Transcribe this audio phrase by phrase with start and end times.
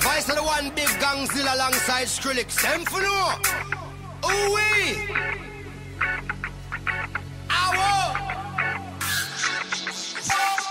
[0.00, 2.60] Voice of the one big gangzilla alongside Skrillex.
[2.62, 3.00] Them for.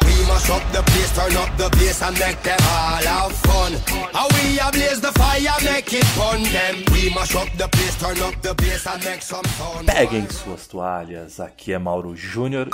[0.06, 3.74] We mash up the place, turn up the bass and make them all have fun.
[4.14, 6.44] How we ablaze the fire, make it fun.
[6.44, 9.88] Them we mash up the place, turn up the bass and make some sound.
[9.88, 12.70] Peguem suas toalhas, aqui é Mauro Júnior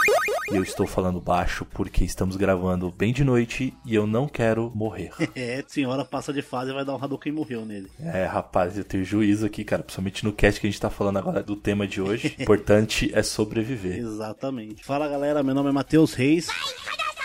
[0.52, 4.72] e eu estou falando baixo porque estamos gravando bem de noite e eu não quero
[4.74, 5.12] morrer.
[5.36, 7.90] É, senhora passa de fase e vai dar um Hadouken morreu nele.
[8.00, 11.18] É, rapaz, eu tenho juízo aqui, cara, principalmente no cast que a gente tá falando
[11.18, 12.36] agora do tema de hoje.
[12.38, 13.98] O importante é sobreviver.
[14.00, 14.84] Exatamente.
[14.84, 16.48] Fala galera, meu nome é Matheus Reis.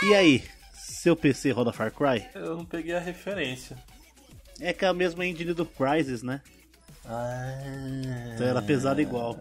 [0.02, 0.44] E aí,
[0.74, 2.24] seu PC roda Far Cry?
[2.34, 3.76] Eu não peguei a referência.
[4.60, 6.40] É que é a mesma engine do Crysis, né?
[7.06, 7.58] Ah,
[8.34, 9.38] Então era pesado igual.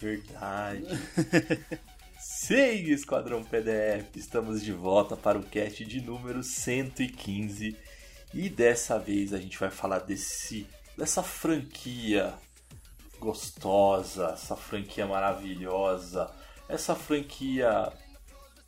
[0.00, 0.84] Verdade.
[2.40, 7.76] Sim, Esquadrão PDF, estamos de volta para o cast de número 115
[8.32, 10.64] e dessa vez a gente vai falar desse
[10.96, 12.32] dessa franquia
[13.18, 16.30] gostosa, essa franquia maravilhosa,
[16.68, 17.92] essa franquia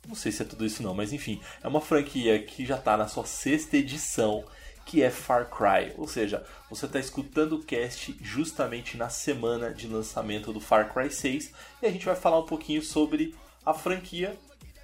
[0.05, 2.97] não sei se é tudo isso não, mas enfim, é uma franquia que já está
[2.97, 4.43] na sua sexta edição,
[4.85, 5.93] que é Far Cry.
[5.97, 11.09] Ou seja, você está escutando o cast justamente na semana de lançamento do Far Cry
[11.09, 13.33] 6 e a gente vai falar um pouquinho sobre
[13.65, 14.37] a franquia,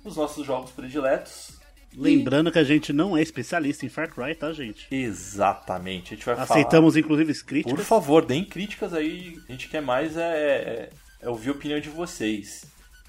[0.03, 1.58] os nossos jogos prediletos.
[1.95, 4.88] Lembrando que a gente não é especialista em Far Cry, tá, gente?
[4.92, 6.45] Exatamente, a gente vai falar.
[6.45, 7.88] Aceitamos inclusive Por críticas.
[7.88, 9.39] favor, deem críticas aí.
[9.48, 10.89] A gente quer mais é, é,
[11.22, 12.66] é ouvir a opinião de vocês.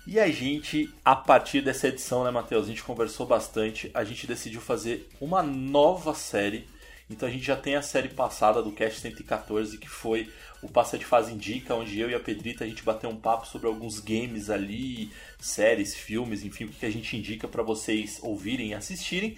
[0.06, 2.64] E a gente, a partir dessa edição, né, Matheus?
[2.64, 3.90] A gente conversou bastante.
[3.92, 6.66] A gente decidiu fazer uma nova série.
[7.10, 10.98] Então a gente já tem a série passada do Cast 114, que foi o Passa
[10.98, 14.00] de Fase Indica, onde eu e a Pedrita a gente bateu um papo sobre alguns
[14.00, 19.36] games ali, séries, filmes, enfim, o que a gente indica para vocês ouvirem e assistirem.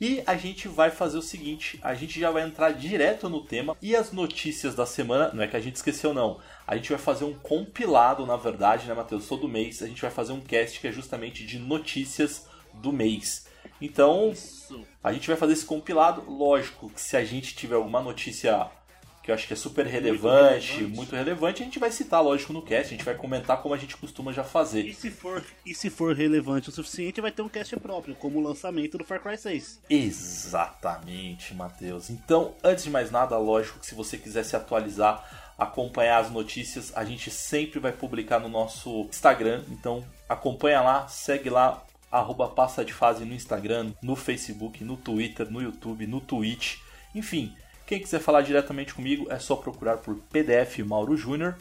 [0.00, 3.76] E a gente vai fazer o seguinte: a gente já vai entrar direto no tema
[3.80, 5.30] e as notícias da semana.
[5.32, 6.40] Não é que a gente esqueceu, não.
[6.66, 9.28] A gente vai fazer um compilado, na verdade, né, Matheus?
[9.28, 13.46] Todo mês a gente vai fazer um cast que é justamente de notícias do mês.
[13.80, 14.32] Então,
[15.02, 16.24] a gente vai fazer esse compilado.
[16.28, 18.68] Lógico que se a gente tiver alguma notícia
[19.24, 21.62] que eu acho que é super relevante, muito relevante, relevante.
[21.62, 22.88] a gente vai citar, lógico, no cast.
[22.88, 24.82] A gente vai comentar como a gente costuma já fazer.
[24.82, 28.38] E se, for, e se for relevante o suficiente, vai ter um cast próprio, como
[28.38, 29.80] o lançamento do Far Cry 6.
[29.88, 32.10] Exatamente, Matheus.
[32.10, 36.92] Então, antes de mais nada, lógico que se você quiser se atualizar, acompanhar as notícias,
[36.94, 39.64] a gente sempre vai publicar no nosso Instagram.
[39.70, 45.50] Então, acompanha lá, segue lá, arroba passa de fase no Instagram, no Facebook, no Twitter,
[45.50, 46.76] no YouTube, no Twitch.
[47.14, 47.54] Enfim,
[47.86, 51.56] quem quiser falar diretamente comigo é só procurar por PDF Mauro Júnior.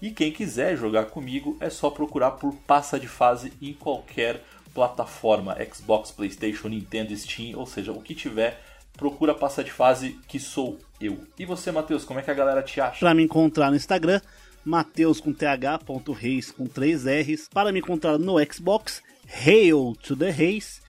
[0.00, 4.42] E quem quiser jogar comigo é só procurar por Passa de Fase em qualquer
[4.74, 8.60] plataforma, Xbox, PlayStation, Nintendo, Steam, ou seja, o que tiver,
[8.94, 11.18] procura Passa de Fase que sou eu.
[11.38, 13.00] E você, Matheus, como é que a galera te acha?
[13.00, 14.20] Pra me encontrar no Instagram,
[14.64, 17.48] Mateus com th.reis com 3 R's.
[17.48, 20.82] Para me encontrar no Xbox, Hail to the Reis.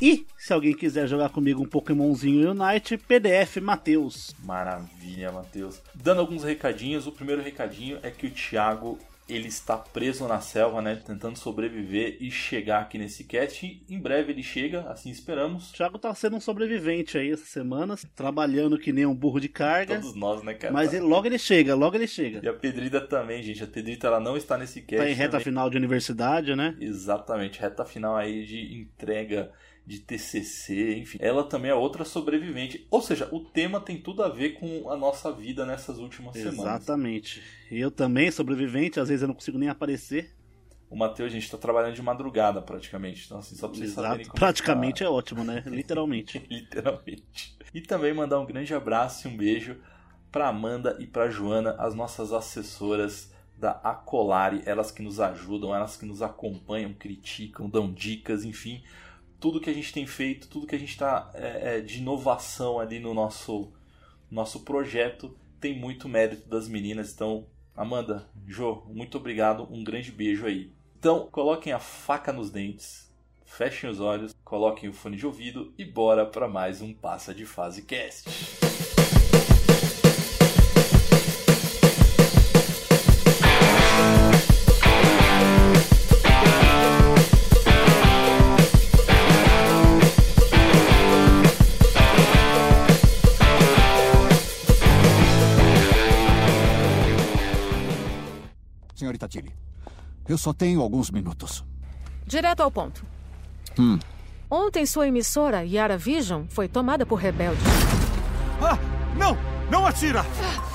[0.00, 4.32] E se alguém quiser jogar comigo um Pokémonzinho Unite, PDF Mateus.
[4.44, 5.82] Maravilha, Matheus.
[5.92, 8.96] Dando alguns recadinhos, o primeiro recadinho é que o Thiago
[9.28, 13.82] ele está preso na selva, né, tentando sobreviver e chegar aqui nesse cast.
[13.90, 15.70] Em breve ele chega, assim esperamos.
[15.70, 19.48] O Thiago tá sendo um sobrevivente aí essas semanas, trabalhando que nem um burro de
[19.48, 19.96] carga.
[19.96, 20.72] Todos nós, né, cara?
[20.72, 22.38] Mas ele- logo ele chega, logo ele chega.
[22.40, 23.64] E a Pedrita também, gente.
[23.64, 25.02] A Pedrita ela não está nesse cast.
[25.04, 25.44] Tá em reta também.
[25.46, 26.76] final de universidade, né?
[26.80, 29.50] Exatamente, reta final aí de entrega
[29.86, 31.18] de TCC, enfim.
[31.20, 32.84] Ela também é outra sobrevivente.
[32.90, 36.58] Ou seja, o tema tem tudo a ver com a nossa vida nessas últimas semanas.
[36.58, 37.40] Exatamente.
[37.70, 40.34] Eu também, sobrevivente, às vezes eu não consigo nem aparecer.
[40.90, 43.26] O Matheus, a gente tá trabalhando de madrugada praticamente.
[43.26, 44.30] Então, assim, só pra vocês saberem Exato.
[44.30, 45.04] como Praticamente tá.
[45.04, 45.62] é ótimo, né?
[45.66, 46.38] Literalmente.
[46.50, 47.56] Literalmente.
[47.72, 49.76] E também mandar um grande abraço e um beijo
[50.32, 55.96] pra Amanda e pra Joana, as nossas assessoras da Acolari, elas que nos ajudam, elas
[55.96, 58.82] que nos acompanham, criticam, dão dicas, enfim,
[59.46, 61.30] tudo que a gente tem feito, tudo que a gente está
[61.84, 63.72] de inovação ali no nosso,
[64.28, 67.12] nosso projeto tem muito mérito das meninas.
[67.14, 67.46] Então,
[67.76, 70.72] Amanda, Jo, muito obrigado, um grande beijo aí.
[70.98, 73.08] Então, coloquem a faca nos dentes,
[73.44, 77.46] fechem os olhos, coloquem o fone de ouvido e bora para mais um Passa de
[77.46, 78.28] Fase Cast.
[99.16, 99.54] Senhorita Tilly,
[100.28, 101.64] eu só tenho alguns minutos.
[102.26, 103.04] Direto ao ponto.
[104.50, 107.64] Ontem sua emissora, Yara Vision, foi tomada por rebeldes.
[108.60, 108.78] Ah!
[109.16, 109.36] Não!
[109.70, 110.24] Não atira!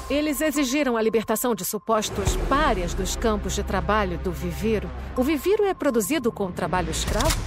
[0.10, 4.90] Eles exigiram a libertação de supostos párias dos campos de trabalho do Viviro.
[5.16, 7.38] O Viviro é produzido com trabalho escravo?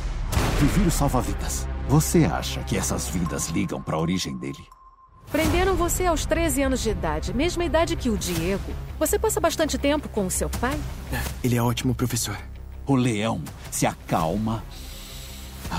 [0.61, 1.69] Viviro salva vidas.
[1.89, 4.65] Você acha que essas vidas ligam para a origem dele?
[5.35, 8.73] Prenderam você aos 13 anos de idade, mesma idade que o Diego.
[9.01, 10.79] Você passa bastante tempo com o seu pai?
[11.43, 12.39] Ele é ótimo professor.
[12.87, 14.63] O leão se acalma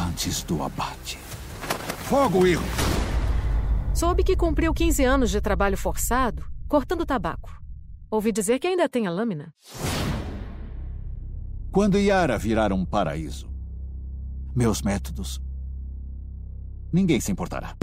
[0.10, 1.18] antes do abate.
[2.04, 2.66] Fogo, erro!
[3.94, 7.50] Soube que cumpriu 15 anos de trabalho forçado, cortando tabaco.
[8.12, 9.54] Ouvi dizer que ainda tem a lâmina.
[11.72, 13.50] Quando Yara virar um paraíso,
[14.54, 15.42] meus métodos.
[16.92, 17.74] Ninguém se importará.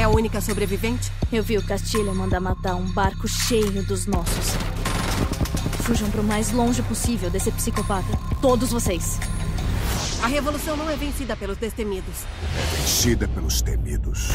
[0.00, 1.12] É a única sobrevivente?
[1.30, 4.54] Eu vi o Castilho mandar matar um barco cheio dos nossos.
[5.82, 8.08] Fujam para o mais longe possível desse psicopata.
[8.40, 9.20] Todos vocês.
[10.22, 12.24] A revolução não é vencida pelos destemidos.
[12.56, 14.28] É vencida pelos temidos.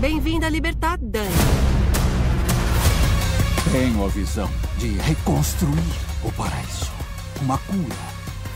[0.00, 1.30] Bem-vinda a Libertad, Dani.
[3.70, 5.94] Tenho a visão de reconstruir
[6.24, 6.90] o paraíso.
[7.40, 7.94] Uma cura.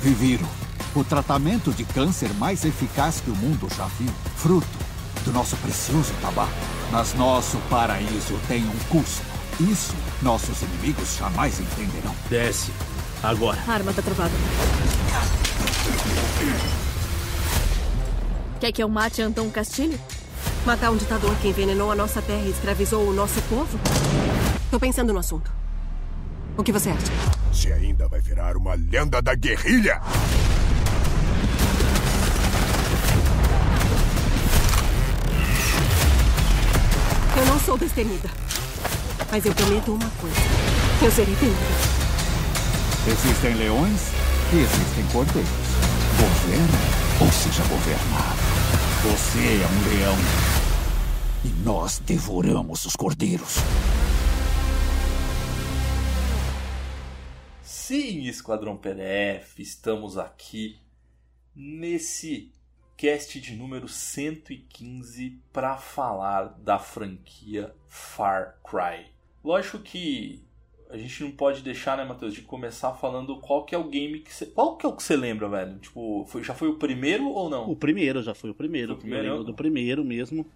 [0.02, 0.44] Viviro.
[0.92, 4.10] O tratamento de câncer mais eficaz que o mundo já viu.
[4.34, 4.83] Fruto
[5.24, 6.52] do nosso precioso tabaco.
[6.92, 9.22] Mas nosso paraíso tem um custo.
[9.60, 12.14] Isso nossos inimigos jamais entenderão.
[12.28, 12.72] Desce.
[13.22, 13.58] Agora.
[13.66, 14.32] A arma tá travada.
[18.60, 19.98] Quer que eu mate Antão Castilho?
[20.64, 23.78] Matar um ditador que envenenou a nossa terra e escravizou o nosso povo?
[24.70, 25.52] Tô pensando no assunto.
[26.56, 27.12] O que você acha?
[27.52, 30.00] Você ainda vai virar uma lenda da guerrilha!
[37.54, 38.28] Não sou destemida.
[39.30, 40.36] Mas eu prometo uma coisa.
[41.00, 41.56] Eu serei temida.
[43.06, 44.00] Existem leões
[44.52, 45.50] e existem cordeiros.
[46.18, 46.78] Governa
[47.20, 48.40] ou seja governado.
[49.04, 50.16] Você é um leão.
[51.44, 53.58] E nós devoramos os cordeiros.
[57.62, 60.80] Sim, Esquadrão PDF, estamos aqui
[61.54, 62.50] nesse
[62.96, 69.06] cast de número 115 para falar da franquia Far Cry.
[69.42, 70.42] Lógico que
[70.88, 74.20] a gente não pode deixar, né, Matheus, de começar falando qual que é o game
[74.20, 74.46] que você...
[74.46, 75.78] Qual que é o que você lembra, velho?
[75.78, 77.68] Tipo, foi, já foi o primeiro ou não?
[77.68, 78.88] O primeiro, já foi o primeiro.
[78.88, 79.26] Foi o primeiro?
[79.26, 80.46] Eu lembro do primeiro mesmo.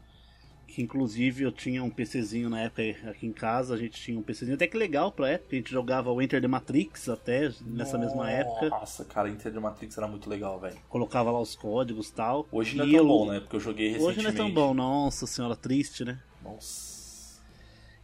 [0.69, 4.23] Que inclusive eu tinha um PCzinho na época aqui em casa, a gente tinha um
[4.23, 7.97] PCzinho até que legal pra época, a gente jogava o Enter the Matrix até nessa
[7.99, 8.69] mesma época.
[8.69, 10.76] Nossa, cara, Enter the Matrix era muito legal, velho.
[10.88, 12.47] Colocava lá os códigos e tal.
[12.53, 13.41] Hoje não é tão eu- bom, né?
[13.41, 14.19] Porque eu joguei recentemente.
[14.19, 16.20] Hoje não é tão bom, nossa senhora, triste, né?
[16.44, 17.41] Nossa.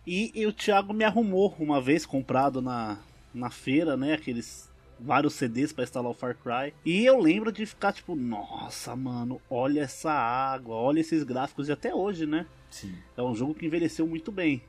[0.06, 2.98] E, e o Thiago me arrumou uma vez comprado na,
[3.32, 4.14] na feira, né?
[4.14, 4.70] Aqueles
[5.04, 6.74] vários CDs pra instalar o Far Cry.
[6.84, 11.72] E eu lembro de ficar tipo, nossa, mano, olha essa água, olha esses gráficos de
[11.72, 12.46] até hoje, né?
[12.70, 12.94] Sim.
[13.16, 14.62] É um jogo que envelheceu muito bem.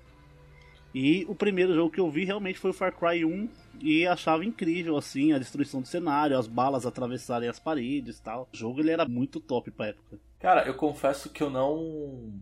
[0.94, 3.50] E o primeiro jogo que eu vi realmente foi o Far Cry 1
[3.82, 8.48] e achava incrível assim a destruição do cenário, as balas atravessarem as paredes, e tal.
[8.54, 10.18] O jogo ele era muito top pra época.
[10.40, 12.34] Cara, eu confesso que eu não.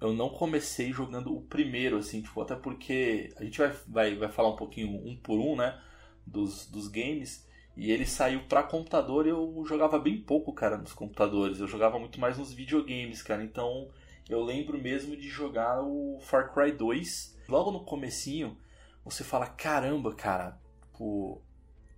[0.00, 4.28] Eu não comecei jogando o primeiro, assim, tipo, até porque a gente vai, vai, vai
[4.28, 5.80] falar um pouquinho um por um, né?
[6.26, 7.46] Dos, dos games.
[7.76, 11.58] E ele saiu pra computador e eu jogava bem pouco, cara, nos computadores.
[11.58, 13.42] Eu jogava muito mais nos videogames, cara.
[13.42, 13.88] Então
[14.28, 17.36] eu lembro mesmo de jogar o Far Cry 2.
[17.48, 18.56] Logo no comecinho,
[19.04, 21.42] você fala, caramba, cara, tipo,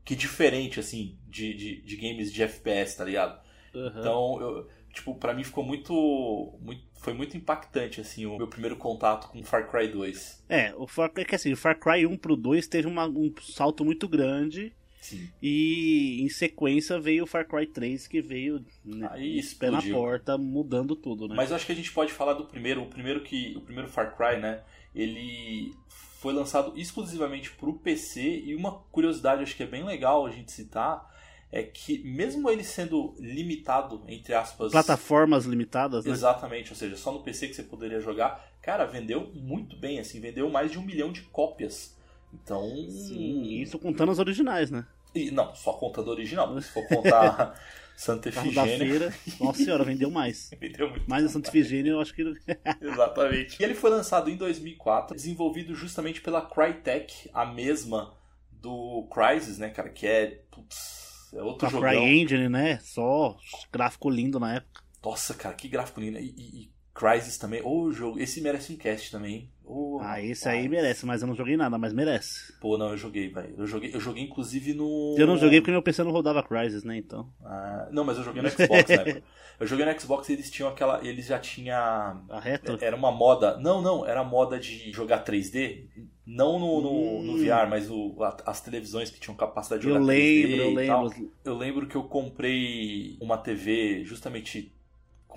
[0.05, 3.41] que diferente, assim, de, de, de games de FPS, tá ligado?
[3.75, 4.01] Aham.
[4.01, 6.83] Então, eu, tipo, pra mim ficou muito, muito.
[6.99, 10.45] Foi muito impactante, assim, o meu primeiro contato com Far Cry 2.
[10.49, 13.33] É, o Far Cry, que assim, o Far Cry 1 pro 2 teve uma- um
[13.41, 14.75] salto muito grande.
[15.01, 15.29] Sim.
[15.41, 20.37] E em sequência veio o Far Cry 3, que veio né, Aí pé na porta,
[20.37, 21.35] mudando tudo, né?
[21.37, 23.55] Mas eu acho que a gente pode falar do primeiro, o primeiro que.
[23.57, 24.63] O primeiro Far Cry, né?
[24.93, 30.31] Ele foi lançado exclusivamente pro PC e uma curiosidade acho que é bem legal a
[30.31, 31.07] gente citar
[31.51, 34.73] é que mesmo ele sendo limitado, entre aspas.
[34.73, 36.13] Plataformas limitadas, né?
[36.13, 38.45] Exatamente, ou seja, só no PC que você poderia jogar.
[38.61, 41.97] Cara, vendeu muito bem, assim, vendeu mais de um milhão de cópias.
[42.35, 42.69] Então.
[42.91, 44.85] Sim, isso contando as originais, né?
[45.15, 47.59] E, não, só contando original, se for contar
[47.97, 48.99] Santa Carro da Efigênia.
[48.99, 50.51] feira, nossa senhora, vendeu mais.
[50.61, 52.23] vendeu muito Mais a Santa Efigênia eu acho que...
[52.83, 53.57] Exatamente.
[53.61, 58.15] E ele foi lançado em 2004, desenvolvido justamente pela Crytek, a mesma
[58.51, 61.89] do Crysis, né, cara, que é, putz, é outro a jogão.
[61.91, 62.79] Cry Engine, né?
[62.81, 63.37] Só
[63.73, 64.83] gráfico lindo na época.
[65.05, 66.19] Nossa, cara, que gráfico lindo.
[66.19, 67.61] E, e- Crysis também.
[67.63, 68.19] Ô, jogo.
[68.19, 69.51] Esse merece um cast também.
[69.65, 70.63] Ô, Ah, esse rapaz.
[70.63, 72.55] aí merece, mas eu não joguei nada, mas merece.
[72.61, 73.55] Pô, não, eu joguei, velho.
[73.59, 75.15] Eu joguei, eu joguei inclusive no.
[75.19, 77.29] Eu não joguei porque meu PC não rodava Crysis, né, então.
[77.45, 79.23] Ah, não, mas eu joguei no Xbox, né?
[79.59, 81.03] Eu joguei no Xbox e eles tinham aquela.
[81.03, 82.21] Eles já tinha.
[82.29, 82.77] A retro?
[82.79, 83.57] Era uma moda.
[83.57, 85.87] Não, não, era moda de jogar 3D.
[86.27, 87.37] Não no, no, no Hum.
[87.39, 90.09] VR, mas o, as televisões que tinham capacidade de Eu jogar 3D.
[90.09, 91.05] lembro, eu e tal.
[91.05, 91.33] lembro.
[91.43, 94.76] Eu lembro que eu comprei uma TV justamente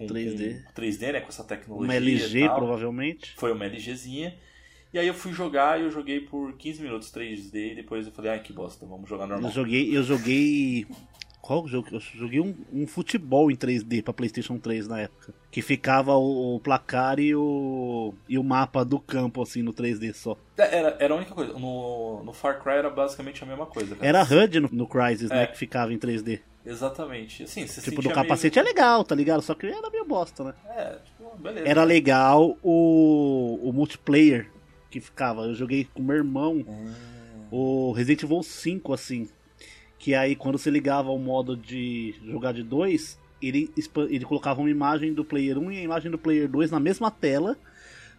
[0.08, 0.64] com 3D.
[0.64, 1.20] com 3D, né?
[1.22, 1.86] Com essa tecnologia.
[1.88, 2.56] Uma e LG, tal.
[2.56, 3.34] provavelmente.
[3.38, 4.36] Foi uma LGzinha.
[4.92, 8.12] E aí eu fui jogar e eu joguei por 15 minutos 3D e depois eu
[8.12, 9.50] falei, ai que bosta, vamos jogar normal.
[9.50, 10.88] Eu joguei, eu joguei.
[11.42, 11.88] Qual jogo?
[11.92, 15.34] Eu joguei um, um futebol em 3D pra PlayStation 3 na época.
[15.52, 20.14] Que ficava o, o placar e o, e o mapa do campo, assim, no 3D
[20.14, 20.38] só.
[20.58, 21.54] É, Era, era a única coisa.
[21.54, 23.96] No, no Far Cry era basicamente a mesma coisa.
[23.96, 24.08] Cara.
[24.08, 25.44] Era HUD no, no Crysis, né?
[25.44, 25.48] É.
[25.48, 26.40] Que ficava em 3D.
[26.66, 27.44] Exatamente.
[27.44, 29.42] Assim, você Tipo, do capacete é legal, tá ligado?
[29.42, 30.54] Só que era meio bosta, né?
[30.66, 30.80] meio...
[30.80, 31.68] É, tipo, beleza.
[31.68, 34.52] Era legal o, o multiplayer
[34.90, 35.44] que ficava.
[35.44, 36.94] Eu joguei com meu irmão Hum.
[37.52, 39.30] o Resident Evil 5, assim.
[39.98, 43.70] Que aí quando você ligava o modo de jogar de dois, ele,
[44.10, 47.12] ele colocava uma imagem do player 1 e a imagem do player 2 na mesma
[47.12, 47.58] tela.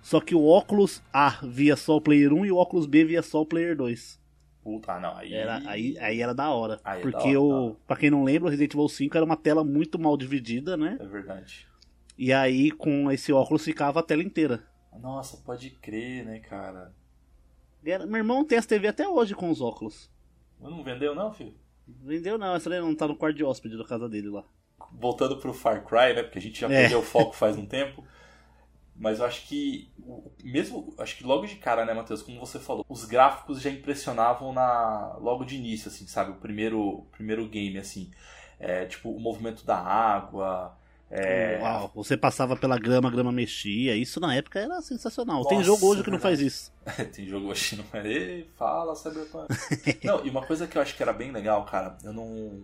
[0.03, 3.23] Só que o óculos A via só o player 1 e o óculos B via
[3.23, 4.20] só o player 2.
[4.63, 5.17] Puta, ah, não.
[5.17, 6.79] Aí, Era, aí, aí era da hora.
[6.85, 9.25] Aí é porque da hora, o, pra quem não lembra, o Resident Evil 5 era
[9.25, 10.99] uma tela muito mal dividida, né?
[11.01, 11.67] É verdade.
[12.19, 14.63] E aí com esse óculos ficava a tela inteira.
[15.01, 16.93] Nossa, pode crer, né, cara?
[17.85, 20.11] Era- meu irmão tem as TV até hoje com os óculos.
[20.61, 21.55] Não vendeu não, filho?
[21.89, 24.45] Vendeu não, essa daí não tá no quarto de hóspede da casa dele lá.
[24.93, 26.23] Voltando pro Far Cry, né?
[26.23, 26.83] Porque a gente já É.
[26.83, 28.05] perdeu o foco faz um tempo.
[29.01, 29.91] Mas eu acho que,
[30.45, 34.53] mesmo, acho que logo de cara, né, Matheus, como você falou, os gráficos já impressionavam
[34.53, 36.33] na logo de início, assim, sabe?
[36.33, 38.11] O primeiro, primeiro game, assim.
[38.59, 40.77] É, tipo, o movimento da água.
[41.11, 43.97] É, Uau, você passava pela grama, a grama mexia.
[43.97, 45.47] Isso na época era sensacional.
[45.47, 46.71] Tem Nossa, jogo hoje que não faz isso.
[47.11, 48.07] Tem jogo hoje não é.
[48.07, 49.49] Ei, fala, Cyberpunk.
[50.05, 52.63] não, e uma coisa que eu acho que era bem legal, cara, eu não.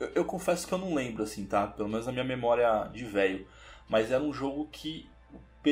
[0.00, 1.66] Eu, eu confesso que eu não lembro, assim, tá?
[1.66, 3.46] Pelo menos na minha memória de velho.
[3.86, 5.06] Mas era um jogo que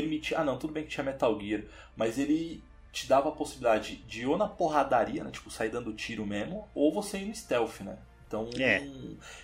[0.00, 0.38] permitia.
[0.40, 1.62] Ah, não, tudo bem que tinha Metal Gear,
[1.96, 5.30] mas ele te dava a possibilidade de ou na porradaria, né?
[5.30, 7.96] Tipo, sair dando tiro mesmo, ou você ir no stealth, né?
[8.26, 8.78] Então, É.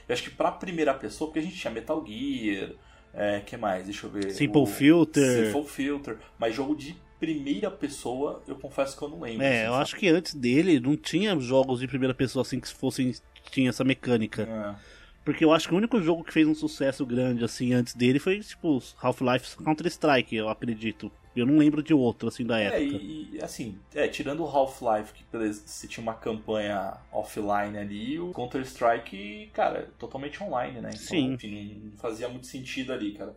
[0.09, 2.71] eu acho que pra primeira pessoa, porque a gente tinha Metal Gear,
[3.15, 3.85] é, que mais?
[3.85, 4.31] Deixa eu ver.
[4.33, 5.47] Simple o- Filter.
[5.47, 6.19] Simple Filter.
[6.39, 9.43] Mas jogo de primeira pessoa, eu confesso que eu não lembro.
[9.43, 9.83] É, assim, eu sabe?
[9.83, 13.13] acho que antes dele não tinha jogos de primeira pessoa assim que fossem.
[13.51, 14.43] tinha essa mecânica.
[14.43, 15.00] É.
[15.25, 18.19] Porque eu acho que o único jogo que fez um sucesso grande assim antes dele
[18.19, 21.11] foi tipo Half-Life Counter-Strike, eu acredito.
[21.37, 22.83] Eu não lembro de outro assim da É, época.
[22.83, 28.19] e, e, assim, é, tirando o Half-Life, que beleza, você tinha uma campanha offline ali,
[28.19, 30.91] o Counter-Strike, cara, totalmente online, né?
[30.93, 31.33] Então, Sim.
[31.35, 33.37] enfim, não fazia muito sentido ali, cara.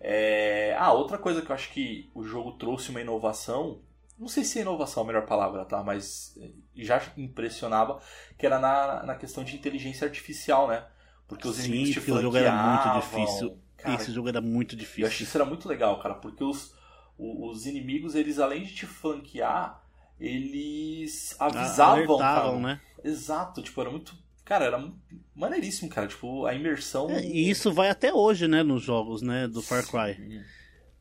[0.00, 0.74] É...
[0.78, 3.80] Ah, outra coisa que eu acho que o jogo trouxe uma inovação,
[4.18, 5.82] não sei se é inovação a melhor palavra, tá?
[5.84, 6.36] Mas
[6.74, 8.00] já impressionava,
[8.36, 10.84] que era na, na questão de inteligência artificial, né?
[11.28, 13.58] Porque os Sim, inimigos te porque o jogo era muito difícil.
[13.76, 15.24] Cara, Esse jogo era muito eu acho que difícil.
[15.24, 16.74] isso era muito legal, cara, porque os,
[17.18, 19.82] os inimigos, eles além de te flanquear,
[20.18, 22.58] eles avisavam, cara.
[22.58, 22.80] né?
[23.04, 24.16] Exato, tipo, era muito.
[24.44, 24.92] Cara, era
[25.34, 26.08] maneiríssimo, cara.
[26.08, 27.10] Tipo, a imersão.
[27.10, 30.42] É, e isso vai até hoje, né, nos jogos, né, do Far Cry.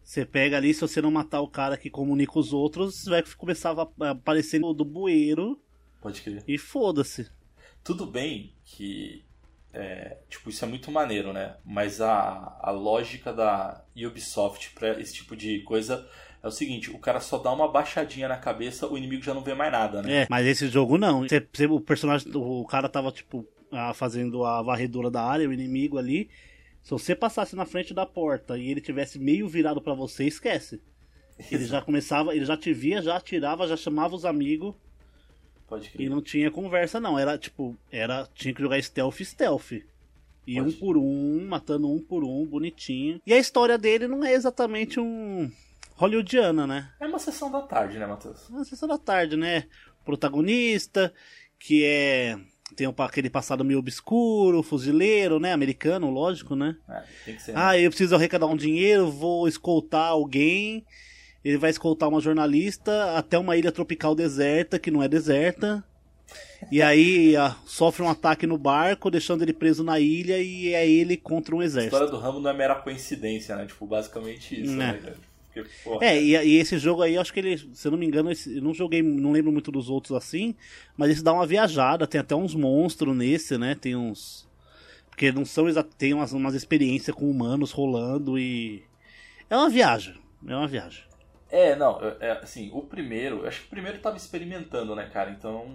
[0.03, 3.75] Você pega ali, se você não matar o cara que comunica os outros, vai começar
[3.77, 5.59] a aparecer do bueiro
[6.01, 6.43] Pode crer.
[6.47, 7.29] e foda-se.
[7.83, 9.26] Tudo bem que.
[9.77, 11.55] É, tipo, isso é muito maneiro, né?
[11.65, 16.07] Mas a, a lógica da Ubisoft pra esse tipo de coisa
[16.41, 19.41] é o seguinte: o cara só dá uma baixadinha na cabeça, o inimigo já não
[19.43, 20.23] vê mais nada, né?
[20.23, 21.21] É, mas esse jogo não.
[21.27, 23.45] Você- você- o personagem, o cara tava, tipo,
[23.93, 26.29] fazendo a varredura da área, o inimigo ali.
[26.81, 30.81] Se você passasse na frente da porta e ele tivesse meio virado pra você, esquece.
[31.51, 34.73] Ele já começava, ele já te via, já atirava, já chamava os amigos
[35.67, 36.09] Pode e crer.
[36.09, 37.19] não tinha conversa não.
[37.19, 39.71] Era tipo, era tinha que jogar stealth stealth.
[40.45, 40.59] E Pode.
[40.59, 43.21] um por um, matando um por um, bonitinho.
[43.25, 45.51] E a história dele não é exatamente um
[45.95, 46.89] hollywoodiana, né?
[46.99, 48.49] É uma sessão da tarde, né, Matheus?
[48.49, 49.65] Na sessão da tarde, né?
[50.05, 51.13] Protagonista,
[51.59, 52.39] que é.
[52.75, 55.53] Tem aquele passado meio obscuro, fuzileiro, né?
[55.53, 56.75] Americano, lógico, né?
[56.87, 57.53] É, tem que ser.
[57.53, 57.59] né?
[57.61, 60.85] Ah, eu preciso arrecadar um dinheiro, vou escoltar alguém.
[61.43, 65.83] Ele vai escoltar uma jornalista até uma ilha tropical deserta, que não é deserta.
[66.71, 70.87] E aí ah, sofre um ataque no barco, deixando ele preso na ilha, e é
[70.89, 71.95] ele contra um A exército.
[71.95, 73.65] história do Rambo não é mera coincidência, né?
[73.65, 74.99] Tipo, basicamente isso, Né.
[75.01, 75.13] né?
[75.53, 78.05] Porque, É, e, e esse jogo aí, eu acho que ele, se eu não me
[78.05, 80.53] engano, esse- eu não joguei, não lembro muito dos outros assim,
[80.95, 83.73] mas esse dá uma viajada, tem até uns monstros nesse, né?
[83.73, 84.45] Tem uns.
[85.09, 85.65] Porque não são
[85.97, 88.83] tem umas, umas experiências com humanos rolando e.
[89.49, 90.13] É uma viagem.
[90.47, 91.03] É uma viagem.
[91.49, 95.31] É, não, é, assim, o primeiro, eu acho que o primeiro tava experimentando, né, cara?
[95.31, 95.65] Então.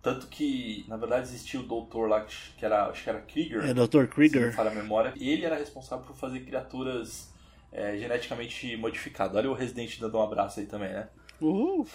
[0.00, 3.64] Tanto que, na verdade, existia o doutor lá, que era, acho que era Krieger.
[3.64, 3.68] É.
[3.68, 4.54] Se não Krieger.
[4.54, 5.12] falha a memória.
[5.16, 7.32] E ele era responsável por fazer criaturas
[7.72, 9.36] é, geneticamente modificadas.
[9.36, 11.08] Olha o Resident dando um abraço aí também, né?
[11.40, 11.86] Uhul.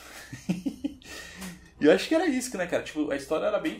[1.81, 2.83] E eu acho que era isso, né, cara?
[2.83, 3.79] Tipo, a história era bem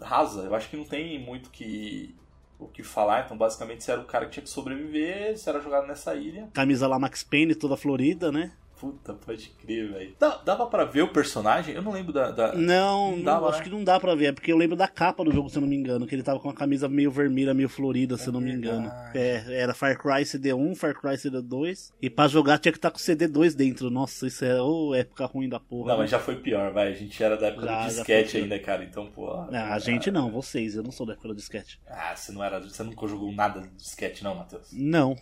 [0.00, 0.42] rasa.
[0.42, 2.14] Eu acho que não tem muito que,
[2.60, 3.24] o que falar.
[3.24, 6.48] Então, basicamente, você era o cara que tinha que sobreviver, você era jogado nessa ilha.
[6.52, 8.52] Camisa lá Max Payne, toda florida, né?
[8.80, 10.16] Puta, pode crer, velho.
[10.42, 11.74] Dava pra ver o personagem?
[11.74, 12.30] Eu não lembro da.
[12.30, 13.64] da- Não, não, dava, acho né?
[13.64, 15.60] que não dá pra ver, é porque eu lembro da capa do jogo, se eu
[15.60, 18.32] não me engano, que ele tava com uma camisa meio vermelha, meio florida, se eu
[18.32, 18.88] não me engano.
[18.88, 19.18] verdade.
[19.18, 22.96] É, era Far Cry CD1, Far Cry CD2, e pra jogar tinha que estar com
[22.98, 23.90] CD2 dentro.
[23.90, 25.88] Nossa, isso é ô, época ruim da porra.
[25.88, 26.00] Não, né?
[26.02, 26.88] mas já foi pior, vai.
[26.88, 28.82] A gente era da época Já, do disquete ainda, cara.
[28.82, 29.30] Então, pô.
[29.30, 31.78] Ah, a gente não, vocês, eu não sou da época do disquete.
[31.86, 32.58] Ah, você não era.
[32.60, 34.68] Você nunca jogou nada de disquete, não, Matheus?
[34.72, 35.16] Não.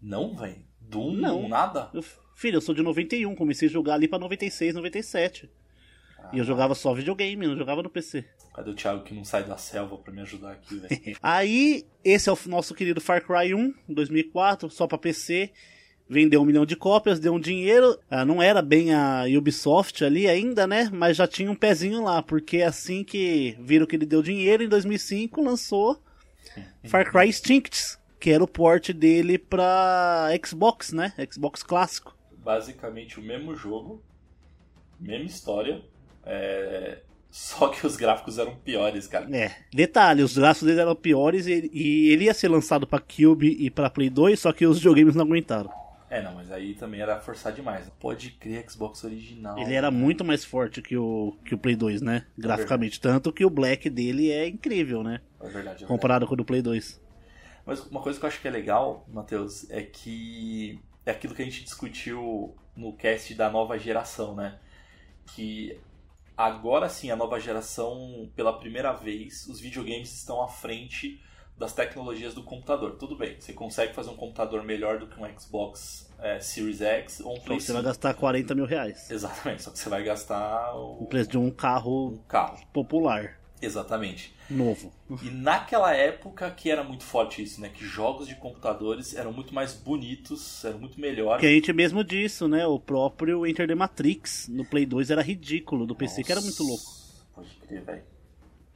[0.00, 0.62] Não, velho?
[0.80, 1.14] Doom?
[1.14, 1.48] Não.
[1.48, 1.88] Nada?
[1.92, 5.48] Eu- filho, eu sou de 91, comecei a jogar ali pra 96, 97.
[6.32, 8.24] E eu jogava só videogame, não jogava no PC.
[8.54, 11.16] Cadê o Thiago que não sai da selva pra me ajudar aqui, velho?
[11.22, 15.50] Aí, esse é o nosso querido Far Cry 1, 2004, só pra PC.
[16.08, 17.98] Vendeu um milhão de cópias, deu um dinheiro.
[18.10, 20.90] Ah, não era bem a Ubisoft ali ainda, né?
[20.92, 24.68] Mas já tinha um pezinho lá, porque assim que viram que ele deu dinheiro, em
[24.68, 26.02] 2005 lançou
[26.84, 31.12] Far Cry Extinct, que era o port dele pra Xbox, né?
[31.30, 32.14] Xbox clássico.
[32.44, 34.02] Basicamente o mesmo jogo,
[35.00, 35.82] mesma história,
[36.24, 36.98] é,
[37.30, 39.26] só que os gráficos eram piores, cara.
[39.36, 39.56] É.
[39.72, 43.70] Detalhe, os gráficos dele eram piores e, e ele ia ser lançado pra Cube e
[43.70, 45.68] pra Play 2, só que os videogames não aguentaram.
[46.08, 47.90] É, não, mas aí também era forçar demais.
[47.98, 49.58] Pode crer Xbox original.
[49.58, 52.24] Ele era muito mais forte que o, que o Play 2, né?
[52.38, 53.00] Graficamente.
[53.00, 55.20] Tanto que o Black dele é incrível, né?
[55.40, 57.00] É verdade, é Comparado com o do Play 2.
[57.66, 61.42] Mas uma coisa que eu acho que é legal, Matheus, é que é aquilo que
[61.42, 64.58] a gente discutiu no cast da nova geração, né?
[65.34, 65.78] Que
[66.36, 71.20] agora sim, a nova geração, pela primeira vez, os videogames estão à frente
[71.56, 72.96] das tecnologias do computador.
[72.98, 77.20] Tudo bem, você consegue fazer um computador melhor do que um Xbox é, Series X
[77.20, 77.82] ou um Só Play que você vai 5.
[77.82, 79.08] gastar 40 mil reais.
[79.10, 82.58] Exatamente, só que você vai gastar O o preço de um carro um carro.
[82.72, 84.34] popular, Exatamente.
[84.50, 84.92] novo.
[85.22, 87.68] E naquela época que era muito forte isso, né?
[87.68, 91.40] Que jogos de computadores eram muito mais bonitos, eram muito melhores.
[91.40, 92.66] Que a gente mesmo disso, né?
[92.66, 96.62] O próprio Enter the Matrix no Play 2 era ridículo, do PC que era muito
[96.62, 96.84] louco.
[97.34, 98.02] Pode crer, velho.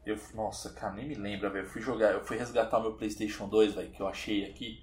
[0.05, 1.66] Eu, nossa, cara, nem me lembra, velho.
[1.66, 4.83] Eu fui jogar, eu fui resgatar meu PlayStation 2, velho, que eu achei aqui.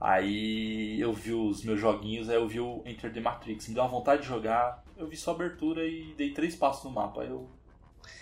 [0.00, 3.68] Aí eu vi os meus joguinhos, aí eu vi o Enter the Matrix.
[3.68, 4.82] Me deu uma vontade de jogar.
[4.96, 7.22] Eu vi só abertura e dei três passos no mapa.
[7.22, 7.48] Aí eu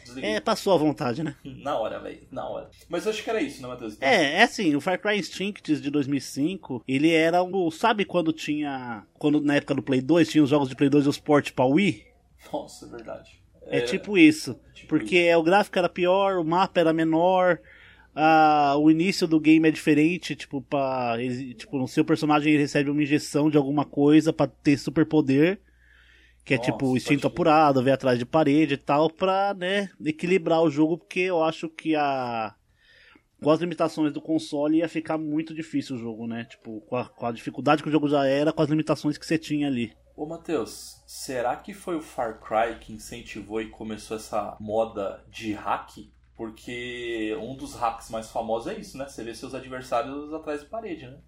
[0.05, 0.31] desliguei.
[0.31, 1.35] É, passou à vontade, né?
[1.45, 2.21] Na hora, velho.
[2.31, 2.71] Na hora.
[2.89, 3.95] Mas eu acho que era isso, né, Matheus?
[3.95, 7.71] Então, É, é assim, o Far Cry Instinct de 2005, ele era um.
[7.71, 9.05] Sabe quando tinha.
[9.15, 11.53] Quando na época do Play 2 tinha os jogos de Play 2 e os port
[11.53, 12.05] pra Wii?
[12.53, 13.41] Nossa, é verdade.
[13.67, 14.59] É, tipo isso.
[14.75, 17.61] tipo porque o gráfico era pior, o mapa era menor,
[18.15, 21.17] ah, o início do game é diferente, tipo, pra,
[21.57, 25.61] tipo, no seu personagem ele recebe uma injeção de alguma coisa pra ter superpoder.
[26.51, 30.61] Que é Nossa, tipo instinto apurado, ver atrás de parede e tal, pra, né, equilibrar
[30.61, 32.57] o jogo, porque eu acho que a.
[33.41, 36.45] Com as limitações do console ia ficar muito difícil o jogo, né?
[36.45, 39.25] Tipo, com a, com a dificuldade que o jogo já era, com as limitações que
[39.25, 39.93] você tinha ali.
[40.17, 45.53] Ô Matheus, será que foi o Far Cry que incentivou e começou essa moda de
[45.53, 45.99] hack?
[46.37, 49.07] Porque um dos hacks mais famosos é isso, né?
[49.07, 51.19] Você vê seus adversários atrás de parede, né?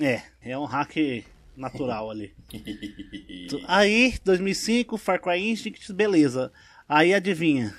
[0.00, 1.24] É, é um hack
[1.58, 2.32] natural ali.
[3.66, 6.52] Aí, 2005, Far Cry Instinct, beleza.
[6.88, 7.74] Aí adivinha,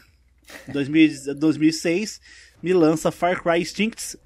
[0.72, 2.22] 2000 2006
[2.62, 4.18] me lança Far Cry Instinct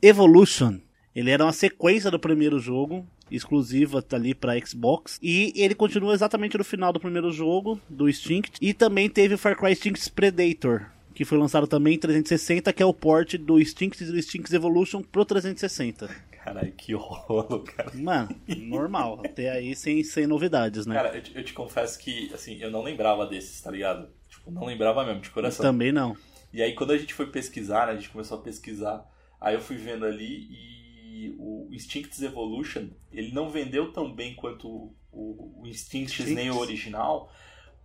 [0.00, 0.80] Evolution.
[1.14, 6.56] Ele era uma sequência do primeiro jogo, exclusiva ali pra Xbox, e ele continua exatamente
[6.56, 10.86] no final do primeiro jogo, do Instinct, e também teve o Far Cry Instinct Predator,
[11.14, 14.54] que foi lançado também em 360, que é o port do Instinct e do Instinct
[14.54, 16.31] Evolution pro 360.
[16.44, 17.92] Caralho, que rolo, cara.
[17.94, 20.94] Mano, normal, até aí sem, sem novidades, né?
[20.94, 24.08] Cara, eu te, eu te confesso que, assim, eu não lembrava desses, tá ligado?
[24.28, 25.64] Tipo, não lembrava mesmo, de coração.
[25.64, 26.16] Também não.
[26.52, 29.08] E aí quando a gente foi pesquisar, né, a gente começou a pesquisar,
[29.40, 34.68] aí eu fui vendo ali e o Instincts Evolution, ele não vendeu tão bem quanto
[34.68, 36.60] o, o, o Instincts nem o Instincts.
[36.60, 37.32] original,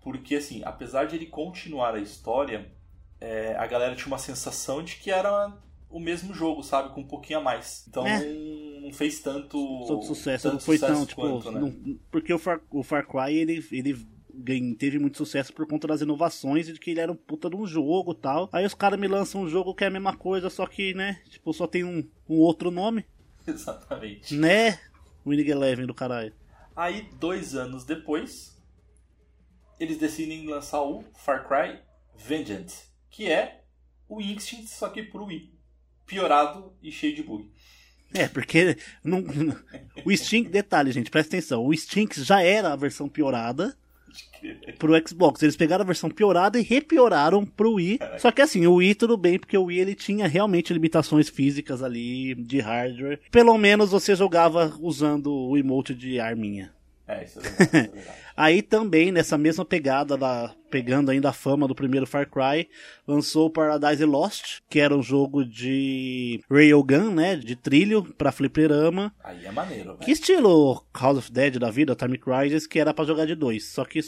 [0.01, 2.71] porque assim, apesar de ele continuar a história,
[3.21, 5.53] é, a galera tinha uma sensação de que era
[5.89, 7.86] o mesmo jogo, sabe, com um pouquinho a mais.
[7.88, 8.23] Então É.
[8.23, 11.60] não, fez tanto, Todo sucesso, tanto não foi sucesso tão, tipo, quanto, né?
[11.60, 16.02] não- porque o Far, o Far Cry, ele, ele teve muito sucesso por conta das
[16.02, 18.50] inovações e de que ele era um puta de um jogo e tal.
[18.52, 21.21] Aí os caras me lançam um jogo que é a mesma coisa, só que, né,
[21.30, 23.06] tipo, só tem um, um outro nome,
[23.47, 24.36] Exatamente.
[24.36, 24.80] né?
[25.26, 26.34] Winning Eleven do caralho.
[26.76, 28.56] Aí, dois anos depois,
[29.80, 31.80] eles decidem lançar o Far Cry
[32.15, 33.63] Vengeance, que é
[34.08, 35.56] o Instinct, só que pro Wii.
[36.07, 37.47] Piorado e cheio de bug.
[38.13, 39.23] É, porque não,
[40.05, 41.65] o Stinks, detalhe, gente, presta atenção.
[41.65, 43.77] O Stinks já era a versão piorada
[44.79, 45.43] pro Xbox.
[45.43, 47.99] Eles pegaram a versão piorada e repioraram pro Wii.
[48.17, 51.83] Só que assim, o Wii tudo bem, porque o Wii ele tinha realmente limitações físicas
[51.83, 53.19] ali de hardware.
[53.31, 56.71] Pelo menos você jogava usando o emote de arminha.
[57.07, 57.63] É, isso é verdade.
[57.63, 58.17] Isso é verdade.
[58.35, 62.69] Aí também, nessa mesma pegada, da, pegando ainda a fama do primeiro Far Cry,
[63.07, 69.11] lançou Paradise Lost, que era um jogo de railgun, né, de trilho pra fliperama.
[69.23, 70.11] Aí é maneiro, Que velho.
[70.13, 73.65] estilo Call of Dead da vida, Time Crisis, que era pra jogar de dois.
[73.71, 73.99] Só que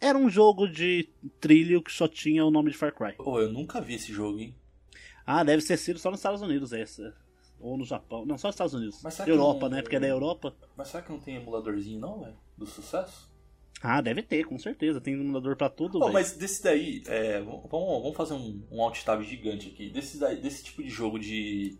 [0.00, 1.08] era um jogo de
[1.40, 3.14] trilho que só tinha o nome de Far Cry.
[3.16, 4.54] Pô, eu nunca vi esse jogo, hein?
[5.26, 7.14] Ah, deve ter sido só nos Estados Unidos essa.
[7.62, 8.26] Ou no Japão.
[8.26, 9.02] Não, só nos Estados Unidos.
[9.26, 9.82] Europa, não- né?
[9.82, 10.54] Porque é da Europa.
[10.76, 12.36] Mas será que não tem emuladorzinho não, velho?
[12.58, 13.32] Do sucesso?
[13.80, 15.00] Ah, deve ter, com certeza.
[15.00, 16.12] Tem emulador pra tudo, velho.
[16.12, 19.90] mas desse daí, é, vamos, vamos fazer um, um alt tab gigante aqui.
[19.90, 21.78] Desse, daí, desse tipo de jogo de,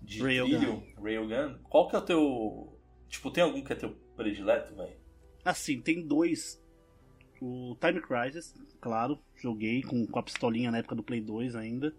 [0.00, 0.56] de Railgun.
[0.58, 2.78] trilho, Railgun, qual que é o teu...
[3.08, 4.96] Tipo, tem algum que é teu predileto, velho?
[5.44, 6.62] Assim, tem dois.
[7.40, 11.94] O Time Crisis, claro, joguei com, com a pistolinha na época do Play 2 ainda.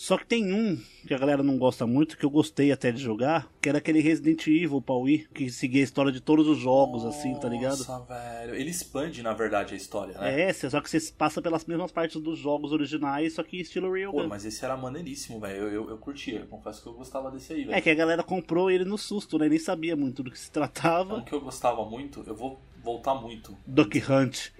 [0.00, 3.02] Só que tem um que a galera não gosta muito, que eu gostei até de
[3.02, 6.56] jogar, que era aquele Resident Evil pra Wii, que seguia a história de todos os
[6.56, 7.78] jogos, assim, tá ligado?
[7.78, 8.54] Nossa, velho.
[8.54, 10.42] Ele expande, na verdade, a história, né?
[10.42, 14.12] É, só que você passa pelas mesmas partes dos jogos originais, só que estilo Real
[14.12, 15.64] Pô, mas esse era maneiríssimo, velho.
[15.64, 16.46] Eu, eu, eu curtia.
[16.48, 17.74] Confesso que eu gostava desse aí, velho.
[17.74, 19.48] É que a galera comprou ele no susto, né?
[19.48, 21.22] Nem sabia muito do que se Um tratava.
[21.22, 23.58] que eu gostava muito, eu vou voltar muito.
[23.66, 24.50] Duck Hunt.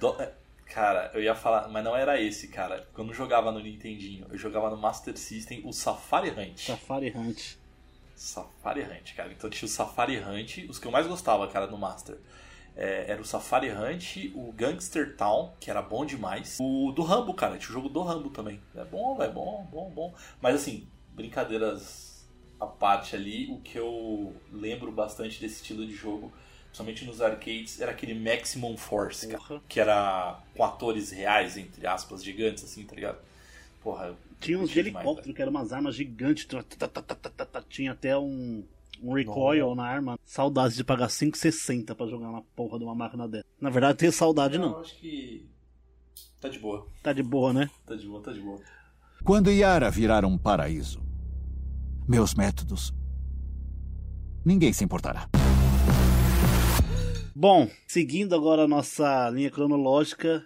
[0.00, 0.32] Do- é,
[0.70, 2.88] Cara, eu ia falar, mas não era esse, cara.
[2.96, 6.58] Eu não jogava no Nintendinho, eu jogava no Master System o Safari Hunt.
[6.58, 7.56] Safari Hunt.
[8.14, 9.32] Safari Hunt, cara.
[9.32, 12.18] Então tinha o Safari Hunt, os que eu mais gostava, cara, no Master.
[12.76, 16.58] É, era o Safari Hunt, o Gangster Town, que era bom demais.
[16.60, 18.62] O do Rambo, cara, tinha o jogo do Rambo também.
[18.76, 20.14] É bom, velho, bom, bom, bom.
[20.40, 22.30] Mas assim, brincadeiras
[22.60, 26.32] à parte ali, o que eu lembro bastante desse estilo de jogo,
[26.70, 32.22] principalmente nos arcades, era aquele Maximum Force, cara, que era com atores reais, entre aspas,
[32.24, 33.18] gigantes, assim, tá ligado?
[33.82, 36.46] Porra, Tinha uns de curti demais, helicóptero, que eram umas armas gigantes.
[37.68, 38.62] Tinha até um,
[39.02, 40.18] um recoil na arma.
[40.24, 43.44] Saudades de pagar 5,60 pra jogar na porra de uma máquina dessa.
[43.60, 44.72] Na verdade, tenho saudade não.
[44.72, 45.48] Eu acho que
[46.40, 47.68] tá de boa, Tá de boa, né?
[47.86, 48.60] tá de boa, tá de boa.
[49.24, 51.02] Quando Yara virar um paraíso,
[52.08, 52.94] meus métodos.
[54.44, 55.28] Ninguém se importará.
[57.40, 60.44] Bom, seguindo agora a nossa linha cronológica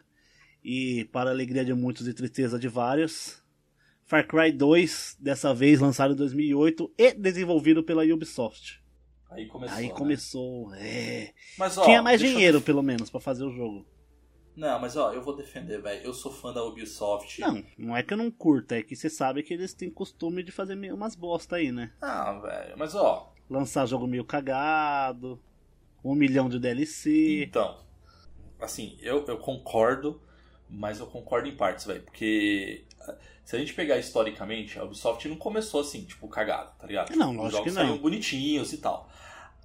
[0.62, 3.42] e para a alegria de muitos e tristeza de vários,
[4.07, 8.80] Far Cry 2, dessa vez lançado em 2008 e desenvolvido pela Ubisoft.
[9.28, 9.76] Aí começou.
[9.76, 9.92] Aí né?
[9.92, 11.35] começou, é...
[11.59, 13.85] Mas, ó, Tinha mais eu dinheiro, def- pelo menos, pra fazer o jogo.
[14.54, 16.00] Não, mas ó, eu vou defender, velho.
[16.04, 17.40] Eu sou fã da Ubisoft.
[17.40, 20.44] Não, não é que eu não curto, é que você sabe que eles têm costume
[20.44, 21.92] de fazer meio umas bosta aí, né?
[22.00, 22.78] Ah, velho.
[22.78, 25.42] Mas ó, Lançar jogo meio cagado,
[26.04, 27.44] um milhão de DLC.
[27.44, 27.82] então.
[28.60, 30.20] Assim, eu, eu concordo,
[30.70, 32.02] mas eu concordo em partes, velho.
[32.02, 33.14] Porque ah,
[33.44, 37.14] se a gente pegar historicamente, a Ubisoft não começou assim, tipo, cagada, tá ligado?
[37.16, 37.86] Não, Os lógico jogos que não.
[37.86, 39.10] saíam bonitinhos e tal.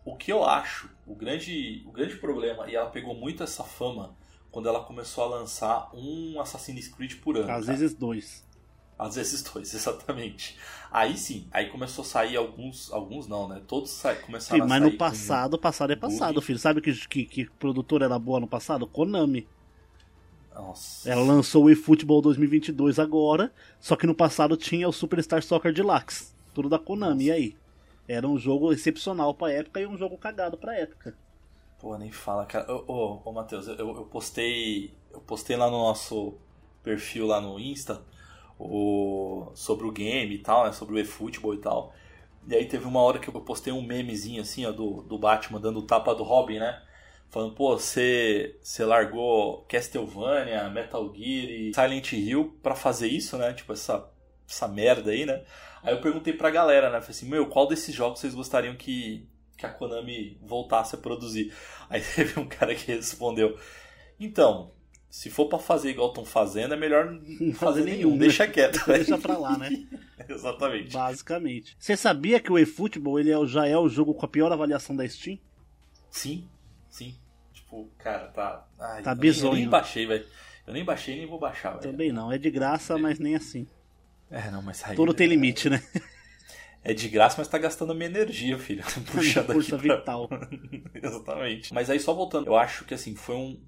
[0.04, 4.18] O que eu acho, o grande, o grande problema, e ela pegou muito essa fama
[4.52, 7.52] quando ela começou a lançar um Assassin's Creed por ano.
[7.52, 7.78] Às cara.
[7.78, 8.44] vezes dois.
[9.00, 10.58] Às vezes dois, exatamente.
[10.92, 13.62] Aí sim, aí começou a sair alguns, alguns não, né?
[13.68, 16.42] Todos sa- começaram Sim, a mas sair no passado, passado é passado, bug.
[16.42, 16.58] filho.
[16.60, 18.88] Sabe que, que, que produtora era boa no passado?
[18.88, 19.48] Konami.
[20.54, 21.10] Nossa.
[21.10, 26.34] Ela lançou o eFootball 2022 agora, só que no passado tinha o Superstar Soccer Deluxe.
[26.54, 27.58] Tudo da Konami, e aí?
[28.08, 31.18] Era um jogo excepcional pra época e um jogo cagado pra época.
[31.80, 32.72] Pô, nem fala, cara.
[32.74, 34.94] Ô, ô, ô Matheus, eu, eu postei.
[35.12, 36.38] Eu postei lá no nosso
[36.84, 38.04] perfil lá no Insta
[38.60, 40.74] o, sobre o game e tal, né?
[40.74, 41.94] Sobre o eFootball e tal.
[42.48, 45.60] E aí teve uma hora que eu postei um memezinho assim, ó, do, do Batman
[45.60, 46.82] dando tapa do Robin, né?
[47.30, 53.54] Falando, pô, você largou Castlevania, Metal Gear e Silent Hill pra fazer isso, né?
[53.54, 54.10] Tipo, essa,
[54.48, 55.44] essa merda aí, né?
[55.84, 57.00] Aí eu perguntei pra galera, né?
[57.00, 61.54] Falei assim, meu, qual desses jogos vocês gostariam que, que a Konami voltasse a produzir?
[61.88, 63.58] Aí teve um cara que respondeu,
[64.20, 64.72] então,
[65.10, 68.20] se for pra fazer igual estão fazendo, é melhor não fazer nenhum, né?
[68.20, 68.84] deixa quieto.
[68.88, 69.70] Deixa pra lá, né?
[70.30, 70.94] Exatamente.
[70.94, 71.76] Basicamente.
[71.80, 74.96] Você sabia que o eFootball ele é, já é o jogo com a pior avaliação
[74.96, 75.40] da Steam?
[76.12, 76.48] Sim,
[76.90, 77.16] sim.
[77.54, 78.68] Tipo, cara, tá.
[78.80, 79.54] Ai, Tá nem- Eu bizonho.
[79.56, 80.26] nem baixei, velho.
[80.68, 81.92] Eu nem baixei nem vou baixar, velho.
[81.92, 82.32] Também não.
[82.32, 83.68] É de graça, mas nem assim.
[84.30, 84.96] É, não, mas aí.
[84.96, 85.82] Tudo tem limite, né?
[86.84, 88.84] é de graça, mas tá gastando a minha energia, filho.
[89.12, 90.30] Puxando Força aqui pra- vital.
[90.94, 91.74] Exatamente.
[91.74, 93.60] Mas aí só voltando, eu acho que assim, foi um,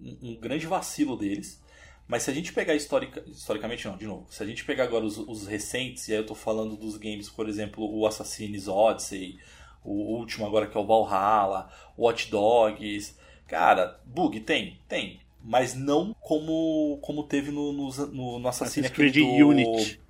[0.00, 1.60] um, um grande vacilo deles.
[2.06, 5.04] Mas se a gente pegar historica, historicamente, não, de novo, se a gente pegar agora
[5.04, 9.38] os, os recentes, e aí eu tô falando dos games, por exemplo, o Assassin's Odyssey,
[9.84, 13.14] o último agora que é o Valhalla, o Watch Dogs.
[13.46, 15.20] Cara, bug tem, tem.
[15.42, 20.00] Mas não como, como teve no, no, no, no Assassin's Creed do- Unity.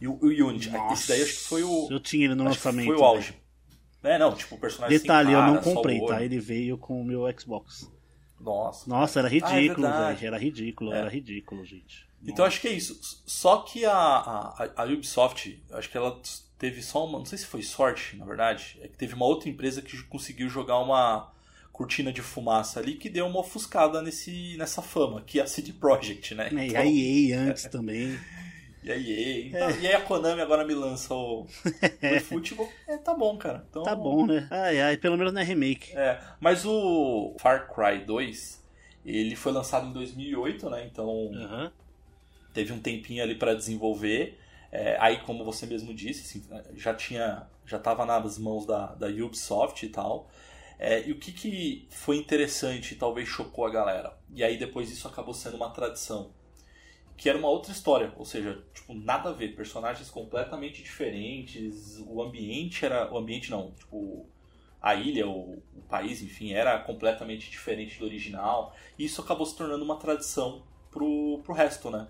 [0.00, 0.70] E o, o Unity.
[0.92, 1.88] Esse daí acho que foi o.
[1.90, 2.86] Eu tinha ele no lançamento.
[2.86, 3.34] Foi o auge.
[4.02, 6.24] É, não, tipo, o personagem sem Detalhe, eu cara, não só o comprei, tá?
[6.24, 7.90] Ele veio com o meu Xbox.
[8.40, 8.88] Nossa.
[8.88, 10.14] Nossa, era Ah, é ridículo, verdade.
[10.20, 10.26] velho.
[10.26, 10.98] Era ridículo, É.
[10.98, 12.06] era ridículo, gente.
[12.26, 12.98] Então acho que é isso.
[13.26, 16.20] Só que a, a, a Ubisoft, acho que ela
[16.58, 17.18] teve só uma.
[17.18, 18.78] Não sei se foi sorte, na verdade.
[18.82, 21.32] É que teve uma outra empresa que conseguiu jogar uma
[21.72, 25.72] cortina de fumaça ali que deu uma ofuscada nesse, nessa fama, que é a CD
[25.72, 26.50] Projekt, né?
[26.54, 28.18] É, e a EA antes também.
[28.82, 29.46] E a EA.
[29.46, 32.68] Então, E aí a Konami agora me lança o, o futebol.
[32.88, 33.64] É, tá bom, cara.
[33.68, 34.46] Então, Tá bom, né?
[34.50, 35.92] Ai, ai, pelo menos não é remake.
[35.96, 38.64] É, mas o Far Cry 2,
[39.04, 40.86] ele foi lançado em 2008, né?
[40.90, 41.72] Então Aham.
[42.54, 44.38] teve um tempinho ali para desenvolver.
[44.72, 49.08] É, aí, como você mesmo disse, assim, já tinha, já estava nas mãos da, da
[49.08, 50.30] Ubisoft e tal.
[50.78, 54.16] É, e o que, que foi interessante e talvez chocou a galera?
[54.34, 56.30] E aí depois isso acabou sendo uma tradição.
[57.20, 62.22] Que era uma outra história, ou seja, tipo, nada a ver, personagens completamente diferentes, o
[62.22, 63.12] ambiente era.
[63.12, 64.26] O ambiente não, tipo,
[64.80, 68.74] a ilha, o, o país, enfim, era completamente diferente do original.
[68.98, 72.08] E isso acabou se tornando uma tradição pro, pro resto, né?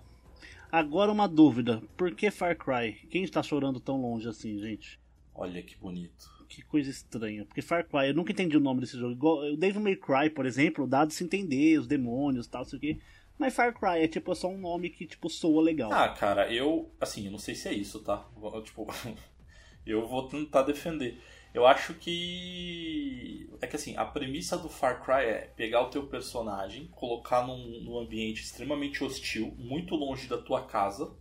[0.71, 1.83] Agora uma dúvida.
[1.97, 2.93] Por que Far Cry?
[3.09, 4.97] Quem está chorando tão longe assim, gente?
[5.35, 6.29] Olha que bonito.
[6.47, 7.43] Que coisa estranha.
[7.43, 9.11] Porque Far Cry, eu nunca entendi o nome desse jogo.
[9.11, 12.63] Igual, o Devil May Cry, por exemplo, dá de se entender, os demônios e tal,
[12.63, 12.97] sei o quê.
[13.41, 15.91] Mas Far Cry é tipo só um nome que tipo soa legal.
[15.91, 16.91] Ah, cara, eu.
[17.01, 18.23] Assim, eu não sei se é isso, tá?
[18.39, 18.85] Eu, Tipo,
[19.83, 21.19] eu vou tentar defender.
[21.51, 23.49] Eu acho que.
[23.59, 27.81] É que assim, a premissa do Far Cry é pegar o teu personagem, colocar num,
[27.81, 31.11] num ambiente extremamente hostil, muito longe da tua casa.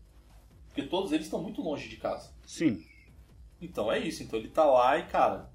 [0.66, 2.35] Porque todos eles estão muito longe de casa.
[2.44, 2.85] Sim.
[3.62, 4.22] Então é isso.
[4.22, 5.50] Então ele tá lá e, cara.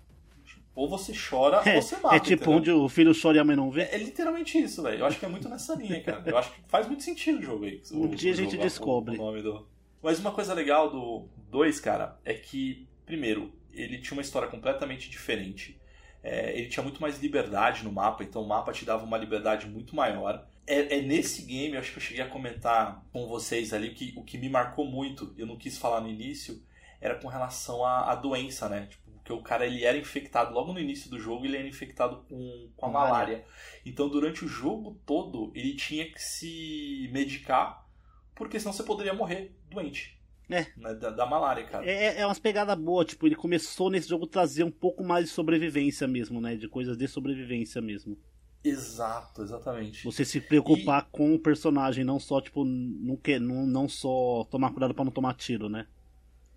[0.75, 2.15] Ou você chora ou você mata.
[2.15, 2.57] é tipo entendeu?
[2.57, 3.83] onde o filho chora e a mãe não vê.
[3.83, 4.99] É literalmente isso, velho.
[4.99, 6.21] Eu acho que é muito nessa linha, cara.
[6.25, 7.81] Eu acho que faz muito sentido o jogo aí.
[7.93, 9.15] Um O- dia a gente jogo, descobre.
[9.15, 9.65] O, nome do...
[10.03, 15.09] Mas uma coisa legal do 2, cara, é que, primeiro, ele tinha uma história completamente
[15.09, 15.79] diferente.
[16.21, 19.67] É, ele tinha muito mais liberdade no mapa, então o mapa te dava uma liberdade
[19.67, 20.45] muito maior.
[20.67, 24.13] É, é nesse game, eu acho que eu cheguei a comentar com vocês ali, que
[24.17, 26.61] o que me marcou muito, eu não quis falar no início,
[26.99, 28.87] era com relação à, à doença, né?
[28.89, 32.23] Tipo, porque o cara ele era infectado logo no início do jogo, ele era infectado
[32.29, 33.11] com, com a Malária.
[33.37, 33.45] malária.
[33.83, 37.87] Então durante o jogo todo ele tinha que se medicar,
[38.35, 40.13] porque senão você poderia morrer doente.
[40.47, 40.67] É.
[40.77, 41.83] né, da, da malária, cara.
[41.89, 45.25] É, é umas pegadas boas, tipo, ele começou nesse jogo a trazer um pouco mais
[45.25, 46.55] de sobrevivência mesmo, né?
[46.55, 48.15] De coisas de sobrevivência mesmo.
[48.63, 50.03] Exato, exatamente.
[50.03, 54.69] Você se preocupar com o personagem, não só, tipo, não, que, não, não só tomar
[54.69, 55.87] cuidado pra não tomar tiro, né?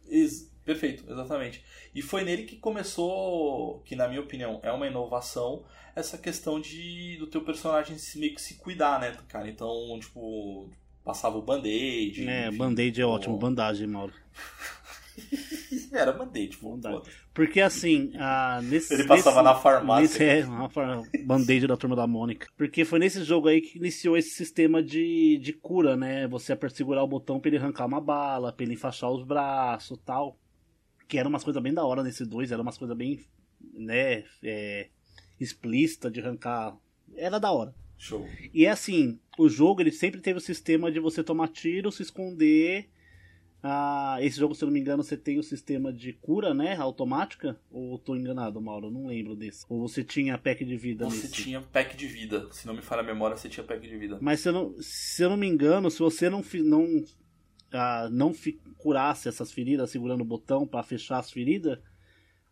[0.07, 1.65] Ex- Perfeito, exatamente.
[1.95, 5.65] E foi nele que começou, que na minha opinião é uma inovação,
[5.97, 9.49] essa questão de do teu personagem se, meio que se cuidar, né, cara?
[9.49, 10.69] Então, tipo,
[11.03, 12.29] passava o band-aid.
[12.29, 14.13] É, band-aid é o- ótimo, bandagem, Mauro.
[15.91, 16.73] Era band-aid, pô.
[16.77, 17.03] Bandagem.
[17.33, 18.93] Porque assim, ah, nesse.
[18.93, 20.03] Ele passava nesse- na farmácia.
[20.03, 22.47] Nesse, é, band-aid da turma da Mônica.
[22.59, 26.29] Porque foi nesse jogo aí que iniciou esse sistema de, de cura, né?
[26.29, 30.37] Você segurar o botão pra ele arrancar uma bala, pra ele enfaixar os braços tal.
[31.09, 33.25] Que era umas coisas bem da hora nesse 2, era umas coisas bem,
[33.73, 34.89] né, é,
[35.41, 36.77] explícita de arrancar.
[37.17, 37.75] Era da hora.
[37.97, 38.29] Show.
[38.55, 42.03] E é assim, o jogo ele sempre teve o sistema de você tomar tiro, se
[42.03, 42.89] esconder.
[43.61, 46.77] Ah, esse jogo, se eu não me engano, você tem o sistema de cura, né?
[46.77, 47.59] Automática?
[47.73, 48.87] Ou eu tô enganado, Mauro?
[48.87, 49.67] Eu não lembro desse.
[49.69, 51.33] Ou você tinha pack de vida Você nesse?
[51.33, 52.47] tinha pack de vida.
[52.53, 54.17] Se não me falha a memória, você tinha pack de vida.
[54.21, 57.05] Mas se eu não, se eu não me engano, se você não, não,
[57.73, 58.33] ah, não
[58.77, 61.79] curasse essas feridas segurando o botão pra fechar as feridas,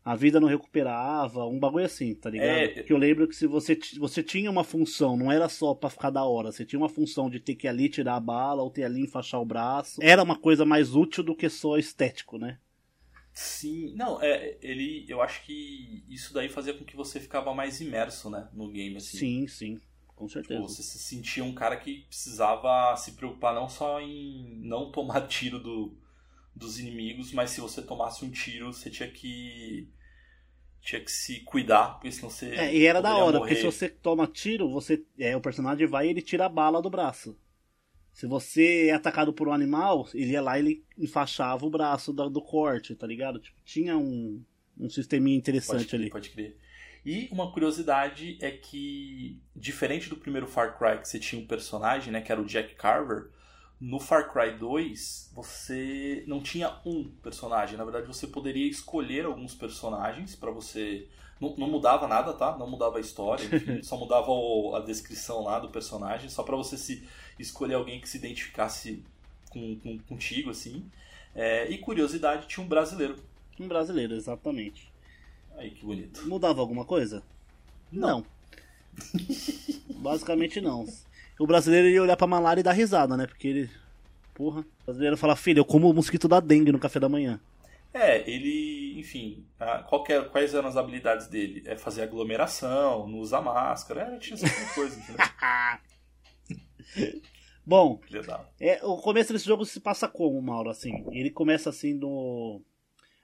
[0.05, 2.48] a vida não recuperava, um bagulho assim, tá ligado?
[2.48, 2.83] É.
[2.85, 6.11] Que eu lembro que se você, você tinha uma função, não era só pra ficar
[6.11, 8.85] da hora, você tinha uma função de ter que ali tirar a bala ou ter
[8.85, 10.00] ali enfaixar o braço.
[10.00, 12.59] Era uma coisa mais útil do que só estético, né?
[13.33, 17.81] Sim, não, é, ele, eu acho que isso daí fazia com que você ficava mais
[17.81, 19.18] imerso, né, no game, assim.
[19.18, 19.81] Sim, sim,
[20.16, 20.61] com certeza.
[20.61, 25.22] Tipo, você se sentia um cara que precisava se preocupar não só em não tomar
[25.29, 25.96] tiro do,
[26.55, 29.88] dos inimigos, mas se você tomasse um tiro, você tinha que
[30.81, 33.40] tinha que se cuidar, porque senão você É, e era da hora, morrer.
[33.40, 36.81] porque se você toma tiro, você é, o personagem vai e ele tira a bala
[36.81, 37.37] do braço.
[38.12, 42.12] Se você é atacado por um animal, ele ia lá e ele enfaixava o braço
[42.12, 43.40] do, do corte, tá ligado?
[43.40, 44.42] Tipo, tinha um,
[44.79, 46.11] um sisteminha interessante pode crer, ali.
[46.11, 46.57] Pode crer.
[47.06, 52.12] E uma curiosidade é que, diferente do primeiro Far Cry, que você tinha um personagem,
[52.12, 53.28] né, que era o Jack Carver,
[53.80, 57.76] no Far Cry 2 você não tinha um personagem.
[57.76, 61.06] Na verdade, você poderia escolher alguns personagens para você.
[61.40, 62.56] Não, não, mudava nada, tá?
[62.58, 66.56] Não mudava a história, enfim, só mudava o, a descrição lá do personagem, só para
[66.56, 67.06] você se
[67.38, 69.04] escolher alguém que se identificasse
[69.50, 70.90] com, com contigo, assim.
[71.36, 73.16] É, e curiosidade, tinha um brasileiro.
[73.60, 74.90] Um brasileiro, exatamente.
[75.56, 76.28] Aí que bonito.
[76.28, 77.22] Mudava alguma coisa?
[77.90, 78.20] Não.
[78.20, 78.26] não.
[80.00, 80.86] Basicamente não.
[81.38, 83.26] O brasileiro ia olhar pra malária e dar risada, né?
[83.26, 83.70] Porque ele.
[84.34, 84.60] Porra.
[84.60, 87.40] O brasileiro fala, filho, eu como o mosquito da dengue no café da manhã.
[87.92, 89.46] É, ele, enfim,
[89.88, 91.62] qualquer, quais eram as habilidades dele?
[91.64, 95.16] É fazer aglomeração, não usar máscara, é, tinha essa tipo coisa, entendeu?
[97.64, 97.98] Bom,
[98.60, 100.68] é, o começo desse jogo se passa como, Mauro?
[100.68, 102.60] Assim, ele começa assim no.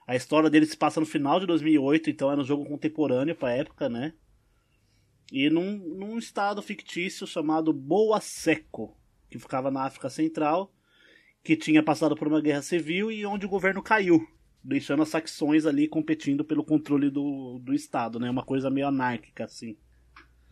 [0.05, 3.53] A história dele se passa no final de 2008, então era um jogo contemporâneo pra
[3.53, 4.13] época, né?
[5.31, 8.97] E num, num estado fictício chamado Boa Seco,
[9.29, 10.73] que ficava na África Central,
[11.43, 14.27] que tinha passado por uma guerra civil e onde o governo caiu,
[14.63, 18.29] deixando as facções ali competindo pelo controle do, do Estado, né?
[18.29, 19.77] Uma coisa meio anárquica, assim.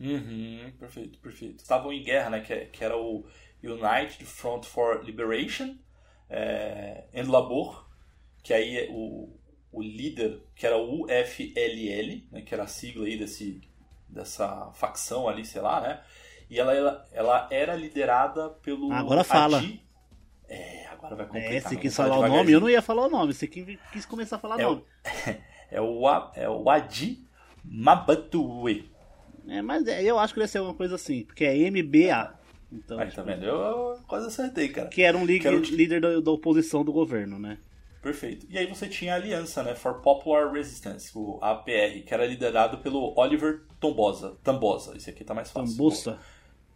[0.00, 1.60] Uhum, perfeito, perfeito.
[1.60, 2.40] Estavam em guerra, né?
[2.40, 3.24] Que, que era o
[3.62, 5.76] United Front for Liberation
[6.28, 7.88] é, and Labor,
[8.42, 9.38] que aí é o,
[9.72, 13.60] o líder, que era o UFLL, né, que era a sigla aí desse,
[14.08, 16.00] dessa facção ali, sei lá, né?
[16.50, 18.92] E ela, ela, ela era liderada pelo.
[18.92, 19.58] Agora fala.
[19.58, 19.82] Adi.
[20.46, 21.52] É, agora vai complicar.
[21.52, 24.36] É, você quis falar o nome, eu não ia falar o nome, você quis começar
[24.36, 24.82] a falar é nome.
[24.82, 24.84] O,
[25.74, 27.26] é, o, é o Adi
[27.64, 28.90] Mabatue.
[29.48, 32.34] É, mas é, eu acho que deve ser uma coisa assim, porque é MBA.
[32.70, 33.44] Então, Aí, tá vendo?
[33.44, 34.88] Eu quase acertei, cara.
[34.88, 35.60] Que era um líder, o...
[35.60, 37.58] líder da, da, oposição do governo, né?
[38.02, 38.46] Perfeito.
[38.50, 39.76] E aí você tinha a aliança, né?
[39.76, 44.36] For Popular Resistance, o APR, que era liderado pelo Oliver Tombosa.
[44.42, 45.76] Tambosa, esse aqui tá mais fácil.
[45.76, 46.18] Tambussa.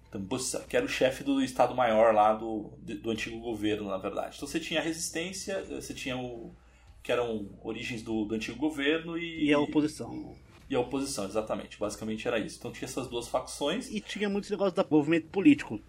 [0.09, 4.37] Tambussa, que era o chefe do Estado-Maior lá do, do antigo governo, na verdade.
[4.37, 6.55] Então você tinha a resistência, você tinha o.
[7.03, 9.47] que eram origens do, do antigo governo e.
[9.47, 10.33] E a oposição.
[10.71, 11.77] E a oposição, exatamente.
[11.77, 12.57] Basicamente era isso.
[12.59, 13.91] Então tinha essas duas facções.
[13.91, 15.81] E tinha muitos negócios do movimento político.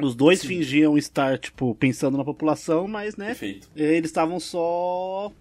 [0.00, 0.48] Os dois Sim.
[0.48, 3.28] fingiam estar, tipo, pensando na população, mas, né?
[3.28, 3.68] Perfeito.
[3.74, 5.32] Eles estavam só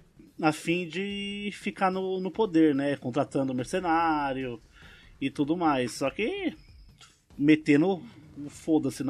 [0.41, 2.95] a fim de ficar no, no poder, né?
[2.95, 4.61] Contratando mercenário
[5.19, 5.93] e tudo mais.
[5.93, 6.55] Só que
[7.37, 8.01] metendo
[8.49, 9.03] foda-se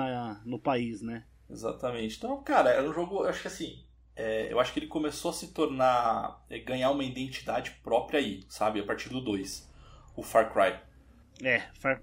[0.43, 1.23] no país, né?
[1.49, 2.17] Exatamente.
[2.17, 3.83] Então, cara, era um jogo, acho que assim,
[4.15, 8.43] é, eu acho que ele começou a se tornar, é, ganhar uma identidade própria aí,
[8.49, 8.79] sabe?
[8.79, 9.69] A partir do 2,
[10.15, 10.79] o Far Cry.
[11.43, 12.01] É, Far,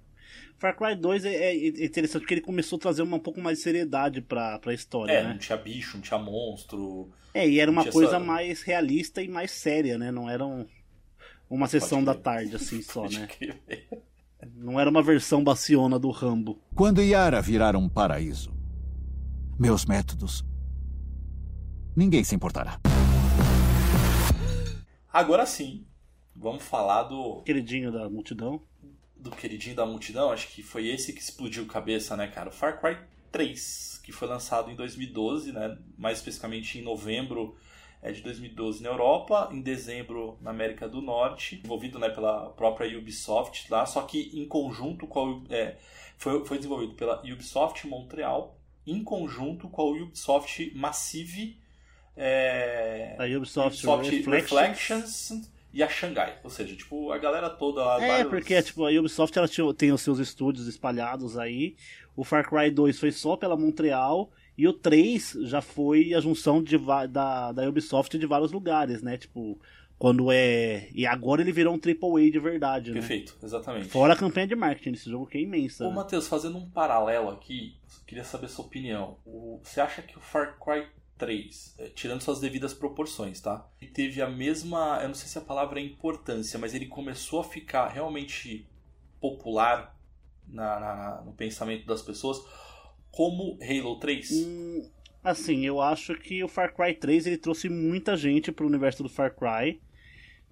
[0.63, 3.59] Far Cry 2 é, é, interessante porque ele começou a trazer uma, um pouco mais
[3.59, 5.31] de seriedade pra, pra história, é, né?
[5.31, 7.11] não tinha bicho, não tinha monstro.
[7.35, 8.25] É, e era uma coisa essa...
[8.25, 10.13] mais realista e mais séria, né?
[10.13, 10.65] Não era um,
[11.51, 13.27] uma sessão da tarde, assim, só, né?
[14.55, 16.57] Não era uma versão baciona do Rambo.
[16.77, 18.55] Quando Yara virar um paraíso,
[19.59, 20.45] meus métodos.
[21.97, 22.79] Ninguém se importará.
[25.13, 25.85] Agora sim,
[26.37, 27.43] vamos falar do.
[27.43, 28.63] Queridinho da multidão.
[29.23, 32.49] Do queridinho da multidão, acho que foi esse que explodiu cabeça, né, cara?
[32.49, 32.99] O Far Cry
[33.31, 35.79] 3, que foi lançado em 2012, né?
[35.97, 37.57] Mais especificamente em novembro
[38.03, 42.99] é de 2012 na Europa, em dezembro na América do Norte, envolvido né, pela própria
[42.99, 45.77] Ubisoft lá, só que em conjunto com a, é,
[46.19, 51.57] foi, foi desenvolvido pela Ubisoft Montreal, em conjunto com a Ubisoft Massive,
[52.17, 54.51] é, a Ubisoft, Ubisoft Reflections.
[54.51, 58.03] Reflections e a Xangai, ou seja, tipo, a galera toda lá.
[58.03, 58.29] É, vários...
[58.29, 61.77] porque tipo, a Ubisoft ela tem os seus estúdios espalhados aí.
[62.15, 66.63] O Far Cry 2 foi só pela Montreal e o 3 já foi a junção
[66.63, 66.77] de,
[67.09, 69.17] da, da Ubisoft de vários lugares, né?
[69.17, 69.59] Tipo,
[69.99, 70.89] quando é.
[70.93, 72.99] E agora ele virou um AAA de verdade, né?
[72.99, 73.89] Perfeito, exatamente.
[73.89, 75.85] Fora a campanha de marketing desse jogo que é imensa.
[75.85, 75.95] Ô, né?
[75.95, 79.17] Matheus, fazendo um paralelo aqui, queria saber sua opinião.
[79.25, 80.87] O, você acha que o Far Cry
[81.19, 83.67] 3, eh, tirando suas devidas proporções, tá?
[83.81, 84.99] Ele teve a mesma.
[85.03, 88.67] Eu não sei se a palavra é importância, mas ele começou a ficar realmente
[89.21, 89.97] popular
[90.47, 92.43] na, na no pensamento das pessoas
[93.13, 94.31] como Halo 3?
[94.33, 94.91] Hum,
[95.23, 99.09] assim, eu acho que o Far Cry 3 ele trouxe muita gente pro universo do
[99.09, 99.81] Far Cry,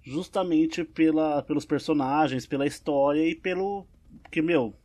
[0.03, 3.85] justamente pela, pelos personagens, pela história e pelo.
[4.23, 4.75] Porque, meu,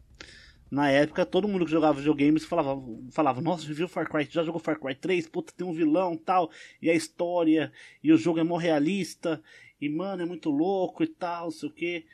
[0.70, 2.80] na época todo mundo que jogava videogames falava,
[3.12, 5.28] falava nossa, viu Far Cry, já jogou Far Cry 3?
[5.28, 6.50] Puta, tem um vilão tal,
[6.82, 9.40] e a história, e o jogo é mó realista,
[9.80, 12.04] e mano, é muito louco e tal, sei o que.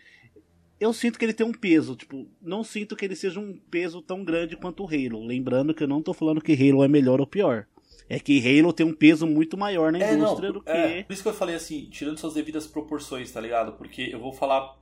[0.81, 4.03] eu sinto que ele tem um peso, tipo, não sinto que ele seja um peso
[4.03, 5.25] tão grande quanto o Halo.
[5.25, 7.67] Lembrando que eu não tô falando que Halo é melhor ou pior.
[8.09, 10.71] É que Halo tem um peso muito maior na É, não, indústria do que.
[10.71, 13.73] é, por isso que eu falei assim, tirando suas devidas proporções, tá ligado?
[13.75, 14.77] Porque eu vou falar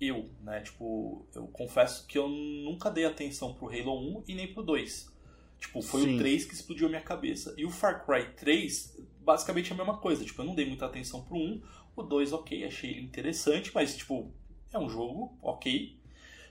[0.00, 0.60] eu, né?
[0.60, 5.14] Tipo, eu confesso que eu nunca dei atenção pro Halo 1 e nem pro 2.
[5.58, 6.14] Tipo, foi Sim.
[6.16, 7.54] o 3 que explodiu a minha cabeça.
[7.56, 10.24] E o Far Cry 3, basicamente é a mesma coisa.
[10.24, 11.62] Tipo, eu não dei muita atenção pro 1.
[11.96, 14.30] O 2, ok, achei ele interessante, mas, tipo,
[14.72, 15.96] é um jogo, ok.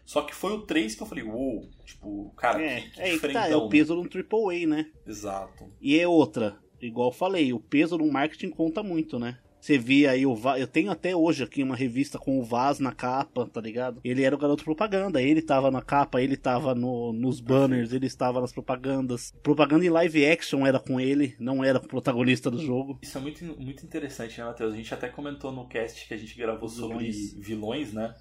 [0.04, 3.12] Só que foi o 3 que eu falei, uou, tipo, cara, É, que, que é,
[3.12, 3.42] diferentão.
[3.44, 3.70] tá, é o né?
[3.70, 4.92] peso de um AAA, né?
[5.06, 5.72] Exato.
[5.82, 9.40] E é outra, igual eu falei, o peso no marketing conta muito, né?
[9.66, 12.78] Você via aí o Vaz, eu tenho até hoje aqui uma revista com o Vaz
[12.78, 14.00] na capa, tá ligado?
[14.04, 18.06] Ele era o garoto propaganda, ele tava na capa, ele tava no, nos banners, ele
[18.06, 19.34] estava nas propagandas.
[19.42, 23.00] Propaganda em live action era com ele, não era com o protagonista do jogo.
[23.02, 24.72] Isso é muito, muito interessante, né, Matheus?
[24.72, 27.34] A gente até comentou no cast que a gente gravou sobre Vilões.
[27.34, 28.14] vilões, né?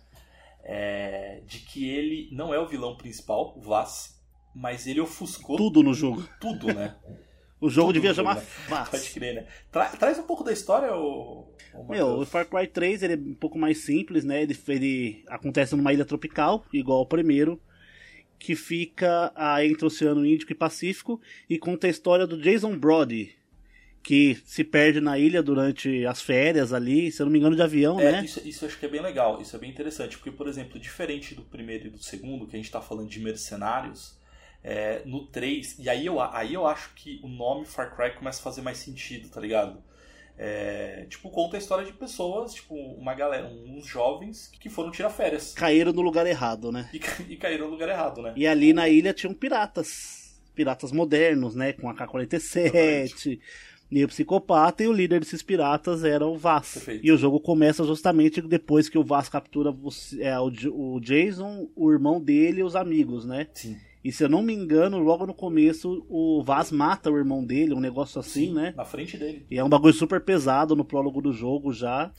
[0.62, 4.18] É, de que ele não é o vilão principal, o Vaz,
[4.54, 6.26] mas ele ofuscou Tudo no jogo.
[6.40, 6.96] tudo, né?
[7.64, 8.86] O jogo Tudo devia jogo, chamar né?
[8.90, 9.46] Pode crer, né?
[9.72, 11.48] Tra- traz um pouco da história, ô
[11.88, 12.26] Meu, o.
[12.26, 14.42] Far Cry 3 ele é um pouco mais simples, né?
[14.42, 17.60] Ele, ele acontece numa ilha tropical, igual ao primeiro,
[18.38, 22.76] que fica ah, entre o Oceano Índico e Pacífico, e conta a história do Jason
[22.76, 23.34] Brody,
[24.02, 27.62] que se perde na ilha durante as férias ali, se eu não me engano, de
[27.62, 28.24] avião, É, né?
[28.24, 31.34] isso, isso acho que é bem legal, isso é bem interessante, porque, por exemplo, diferente
[31.34, 34.22] do primeiro e do segundo, que a gente tá falando de mercenários,
[34.64, 38.40] é, no 3, e aí eu, aí eu acho que o nome Far Cry começa
[38.40, 39.78] a fazer mais sentido, tá ligado?
[40.36, 45.10] É, tipo, conta a história de pessoas, tipo, uma galera, uns jovens que foram tirar
[45.10, 46.88] férias Caíram no lugar errado, né?
[46.92, 47.00] e,
[47.34, 48.32] e caíram no lugar errado, né?
[48.36, 50.40] E ali na ilha tinham piratas.
[50.54, 51.72] Piratas modernos, né?
[51.72, 53.40] Com AK-47.
[53.90, 56.72] E o psicopata e o líder desses piratas era o Vaz.
[56.74, 57.06] Perfeito.
[57.06, 61.68] E o jogo começa justamente depois que o Vaz captura você- é, o, o Jason,
[61.76, 63.46] o irmão dele e os amigos, né?
[63.54, 63.76] Sim.
[64.04, 67.72] E se eu não me engano, logo no começo o Vaz mata o irmão dele,
[67.72, 68.74] um negócio assim, né?
[68.76, 69.46] Na frente dele.
[69.50, 72.12] E é um bagulho super pesado no prólogo do jogo já.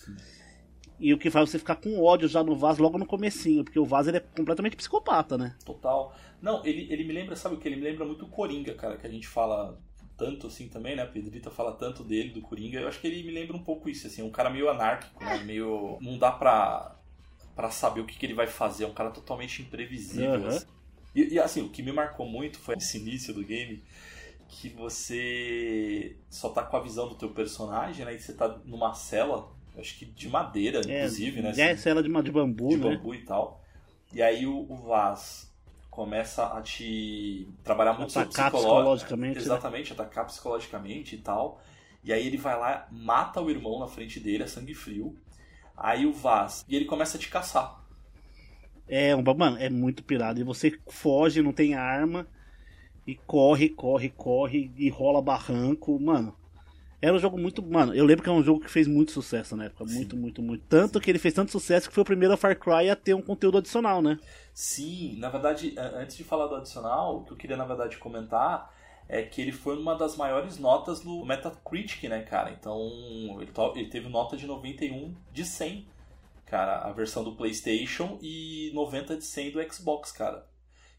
[0.99, 3.77] E o que faz você ficar com ódio já no Vaz logo no comecinho, porque
[3.77, 5.55] o Vaz ele é completamente psicopata, né?
[5.63, 6.15] Total.
[6.41, 7.67] Não, ele, ele me lembra, sabe o que?
[7.67, 9.79] Ele me lembra muito o Coringa, cara, que a gente fala
[10.17, 11.03] tanto assim também, né?
[11.03, 12.79] A Pedrita fala tanto dele, do Coringa.
[12.79, 15.43] Eu acho que ele me lembra um pouco isso, assim, um cara meio anárquico, né?
[15.43, 15.99] Meio.
[16.01, 16.95] Não dá pra,
[17.55, 20.33] pra saber o que, que ele vai fazer, é um cara totalmente imprevisível.
[20.33, 20.47] Aham.
[20.47, 20.74] assim.
[21.15, 23.81] E, e, assim, o que me marcou muito foi esse início do game.
[24.47, 28.13] Que você só tá com a visão do teu personagem, né?
[28.13, 31.53] E você tá numa cela, acho que de madeira, inclusive, né?
[31.57, 32.95] É, cela de, de bambu, de né?
[32.95, 33.63] bambu e tal.
[34.13, 35.51] E aí o, o Vaz
[35.89, 38.75] começa a te trabalhar muito Atacar psicológico.
[38.75, 39.41] psicologicamente, né?
[39.41, 41.61] Exatamente, atacar psicologicamente e tal.
[42.03, 45.17] E aí ele vai lá, mata o irmão na frente dele, a sangue frio.
[45.75, 46.63] Aí o Vaz.
[46.67, 47.83] E ele começa a te caçar.
[48.87, 50.39] É, um, mano, é muito pirado.
[50.39, 52.27] E você foge, não tem arma.
[53.05, 54.71] E corre, corre, corre.
[54.77, 55.99] E rola barranco.
[55.99, 56.35] Mano,
[57.01, 57.61] era um jogo muito.
[57.61, 59.85] Mano, eu lembro que é um jogo que fez muito sucesso na época.
[59.85, 60.63] Muito, muito, muito.
[60.67, 63.21] Tanto que ele fez tanto sucesso que foi o primeiro Far Cry a ter um
[63.21, 64.19] conteúdo adicional, né?
[64.53, 68.73] Sim, na verdade, antes de falar do adicional, o que eu queria na verdade comentar
[69.07, 72.51] é que ele foi uma das maiores notas no Metacritic, né, cara?
[72.51, 72.79] Então,
[73.39, 75.85] ele, ele teve nota de 91 de 100,
[76.45, 80.45] cara, a versão do PlayStation e 90 de 100 do Xbox, cara.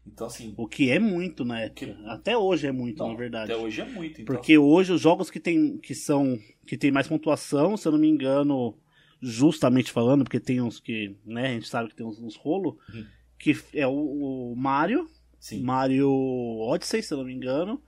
[0.05, 1.85] Então, assim, O que é muito época.
[1.85, 3.51] Que- Até hoje é muito, não, na verdade.
[3.51, 4.21] até hoje é muito.
[4.21, 7.91] Então, Porque hoje os jogos que tem, que são que tem mais pontuação, se eu
[7.91, 8.77] não me engano,
[9.21, 12.77] justamente falando, porque tem uns que, né, a gente sabe que tem uns, uns rolo,
[12.93, 13.05] Uhum.
[13.39, 17.81] que é o, o Mario, sim, Mario Odyssey, se eu não me engano,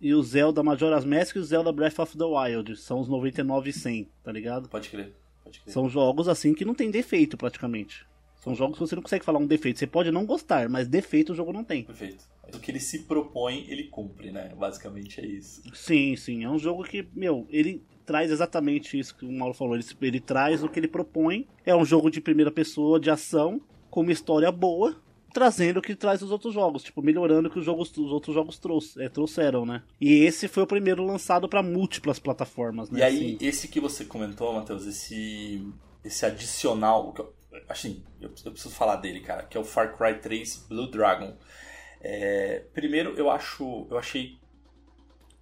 [0.00, 3.70] e o Zelda Majora's Mask e o Zelda Breath of the Wild, são os 99
[3.70, 4.68] e 100, tá ligado?
[4.68, 5.12] pode crer.
[5.66, 8.06] São jogos assim que não tem defeito praticamente.
[8.42, 9.78] São jogos que você não consegue falar um defeito.
[9.78, 11.84] Você pode não gostar, mas defeito o jogo não tem.
[11.84, 12.24] Perfeito.
[12.52, 14.52] O que ele se propõe, ele cumpre, né?
[14.58, 15.62] Basicamente é isso.
[15.72, 16.42] Sim, sim.
[16.42, 19.76] É um jogo que, meu, ele traz exatamente isso que o Mauro falou.
[19.76, 21.46] Ele, ele traz o que ele propõe.
[21.64, 25.00] É um jogo de primeira pessoa, de ação, com uma história boa,
[25.32, 26.82] trazendo o que traz os outros jogos.
[26.82, 29.82] Tipo, melhorando o que os, jogos, os outros jogos trouxe, é, trouxeram, né?
[30.00, 33.00] E esse foi o primeiro lançado para múltiplas plataformas, né?
[33.00, 35.66] E aí, Assim, esse que você comentou, Matheus, esse,
[36.04, 37.34] esse adicional, que eu-
[37.68, 41.34] assim, eu, eu preciso falar dele, cara, que é o Far Cry 3 Blue Dragon.
[42.00, 44.36] É, primeiro, eu acho, eu achei,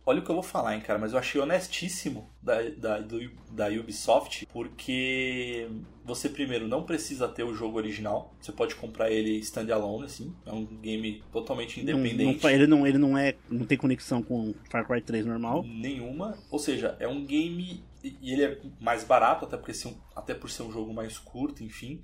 [0.07, 3.31] olha o que eu vou falar, hein, cara, mas eu achei honestíssimo da, da, do-
[3.53, 5.69] da Ubisoft, porque
[6.05, 10.53] você primeiro não precisa ter o jogo original, você pode comprar ele standalone, assim, é
[10.53, 12.41] um game totalmente não- não independente.
[12.41, 13.35] fa- ele, não, ele não é.
[13.49, 15.63] não tem conexão com Far Cry 3 normal.
[15.63, 16.37] Nenhuma.
[16.51, 17.85] Ou seja, é um game.
[18.03, 19.73] E ele é mais barato, até, porque
[20.17, 22.01] até por ser um jogo mais curto, enfim.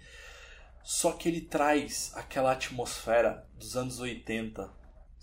[0.85, 4.71] Só que ele traz aquela atmosfera dos anos 80,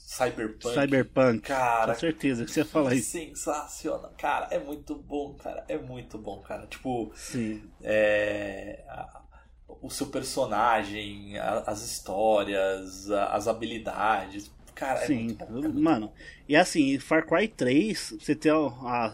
[0.06, 0.74] cyberpunk.
[0.74, 1.42] Cyberpunk.
[1.48, 3.12] Cara, Com certeza que você ia falar isso.
[3.12, 4.14] Sensacional.
[4.18, 5.64] Cara, é muito bom, cara.
[5.68, 6.68] É muito bom, cara.
[6.68, 7.64] Tipo, Sim.
[7.82, 8.84] é,
[9.82, 14.52] o seu personagem, as histórias, as habilidades.
[14.76, 15.46] Cara, é Sim, muito bom.
[15.46, 16.12] é muito mano.
[16.48, 18.52] E assim, Far Cry 3, você tem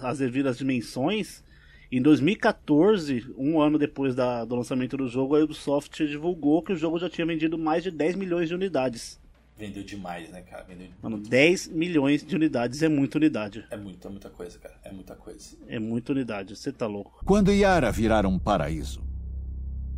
[0.03, 1.43] as devidas dimensões.
[1.91, 6.75] Em 2014, um ano depois da- do lançamento do jogo, a Ubisoft divulgou que o
[6.77, 9.18] jogo já tinha vendido mais de 10 milhões de unidades.
[9.59, 10.63] Vendeu demais, né, cara?
[10.63, 10.87] Vendeu...
[11.01, 13.65] Mano, 10 milhões de unidades é muita unidade.
[13.69, 14.79] É muito, é muita coisa, cara.
[14.85, 15.57] É muita coisa.
[15.67, 17.21] É muita unidade, você tá louco.
[17.25, 19.03] Quando Yara virar um paraíso,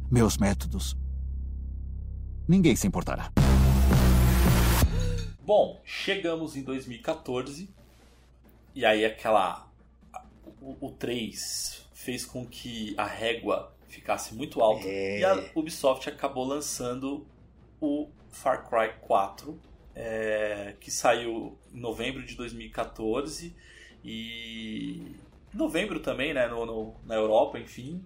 [0.09, 0.97] meus métodos.
[2.47, 3.31] Ninguém se importará.
[5.45, 7.69] Bom, chegamos em 2014
[8.73, 9.69] e aí aquela
[10.59, 15.19] o, o 3 fez com que a régua ficasse muito alta É.
[15.19, 17.27] e a Ubisoft acabou lançando
[17.79, 19.59] o Far Cry 4
[19.95, 23.55] é, que saiu em novembro de 2014
[24.03, 25.15] e
[25.53, 28.01] em novembro também, né, no, no- na Europa, enfim.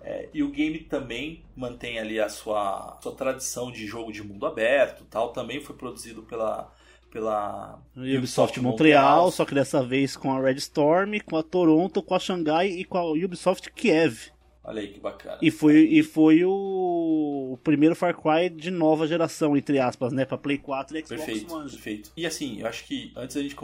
[0.00, 4.46] É, e o game também mantém ali a sua, sua tradição de jogo de mundo
[4.46, 5.32] aberto, tal.
[5.32, 6.72] Também foi produzido pela
[7.10, 12.14] pela Ubisoft Montreal, só que dessa vez com a Red Storm, com a Toronto, com
[12.14, 14.30] a Xangai e com a Ubisoft Kiev.
[14.68, 15.38] Olha aí que bacana.
[15.40, 20.26] E foi, e foi o, o primeiro Far Cry de nova geração, entre aspas, né?
[20.26, 21.70] Pra Play 4 e Xbox Perfeito, One.
[21.70, 22.12] perfeito.
[22.14, 23.56] E assim, eu acho que antes da gente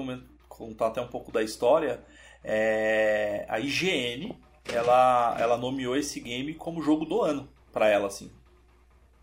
[0.49, 2.03] contar até um pouco da história,
[2.43, 4.35] é, a IGN
[4.73, 8.31] ela, ela nomeou esse game como jogo do ano pra ela, assim.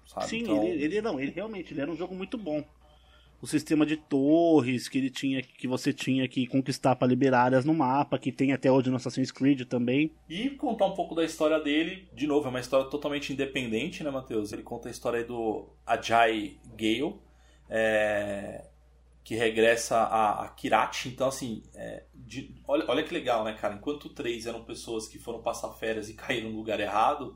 [0.06, 0.28] Sabe?
[0.28, 2.64] Sim, Então, ele, ele não, ele realmente ele era um jogo muito bom.
[3.42, 7.66] O sistema de torres que ele tinha, que você tinha que conquistar para liberar áreas
[7.66, 10.12] no mapa, que tem até hoje no Assassin's Creed também.
[10.30, 12.08] E contar um pouco da história dele.
[12.14, 14.54] De novo, é uma história totalmente independente, né, Matheus?
[14.54, 17.16] Ele conta a história do Ajay Gale,
[17.68, 18.66] é,
[19.24, 21.10] que regressa a, a Kirati.
[21.10, 23.74] Então, assim, é, de- olha, olha que legal, né, cara?
[23.76, 27.36] Enquanto três eram pessoas que foram passar férias e caíram no lugar errado,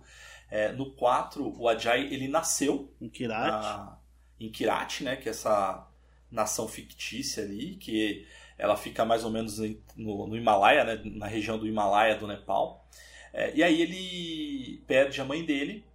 [0.51, 3.47] é, no 4, o Ajay, ele nasceu Em Kirat.
[3.51, 3.97] na-
[4.39, 5.15] em Kirati, né?
[5.15, 5.87] Que é essa
[6.31, 8.25] nação fictícia ali, que
[8.57, 9.59] ela fica mais ou menos
[9.95, 11.01] no, no Himalaia, né?
[11.05, 12.87] Na região do Himalaia do Nepal.
[13.33, 15.85] É, e aí ele perde a mãe dele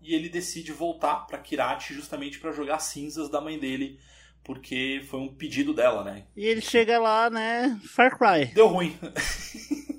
[0.00, 3.98] e ele decide voltar para Kirati justamente para jogar cinzas da mãe dele,
[4.44, 6.24] porque foi um pedido dela, né?
[6.36, 7.80] E ele chega lá, né?
[7.94, 8.46] Far Cry.
[8.54, 8.96] Deu ruim.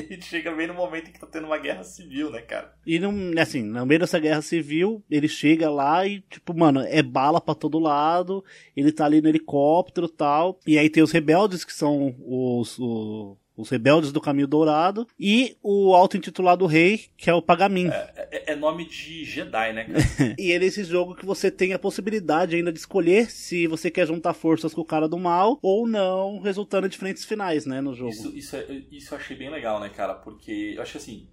[0.00, 2.72] ele chega bem no momento em que tá tendo uma guerra civil, né, cara?
[2.86, 7.02] E não, assim, no meio dessa guerra civil, ele chega lá e, tipo, mano, é
[7.02, 8.44] bala pra todo lado.
[8.76, 10.58] Ele tá ali no helicóptero e tal.
[10.66, 15.06] E aí tem os rebeldes, que são os, o- os rebeldes do Caminho Dourado.
[15.18, 17.88] E o auto-intitulado rei, que é o Pagamin.
[17.88, 19.98] É, é nome de Jedi, né, cara?
[20.38, 23.90] E ele é esse jogo que você tem a possibilidade ainda de escolher se você
[23.90, 27.80] quer juntar forças com o cara do mal ou não, resultando em diferentes finais, né,
[27.80, 28.12] no jogo.
[28.12, 30.14] Isso, isso, é- isso eu achei bem legal, né, cara?
[30.14, 31.28] Porque eu acho que assim,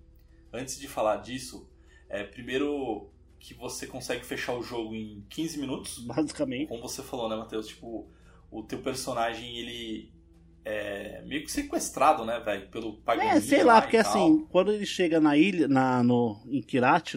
[0.51, 1.69] antes de falar disso,
[2.09, 5.99] é, primeiro que você consegue fechar o jogo em 15 minutos.
[5.99, 6.67] Basicamente.
[6.67, 7.67] Como você falou, né, Matheus?
[7.67, 8.09] Tipo,
[8.49, 10.14] o teu personagem, ele
[10.65, 12.67] é meio que sequestrado, né, velho?
[12.69, 16.41] Pelo Paganini É, sei lá, e porque assim, quando ele chega na ilha, na, no,
[16.47, 16.63] em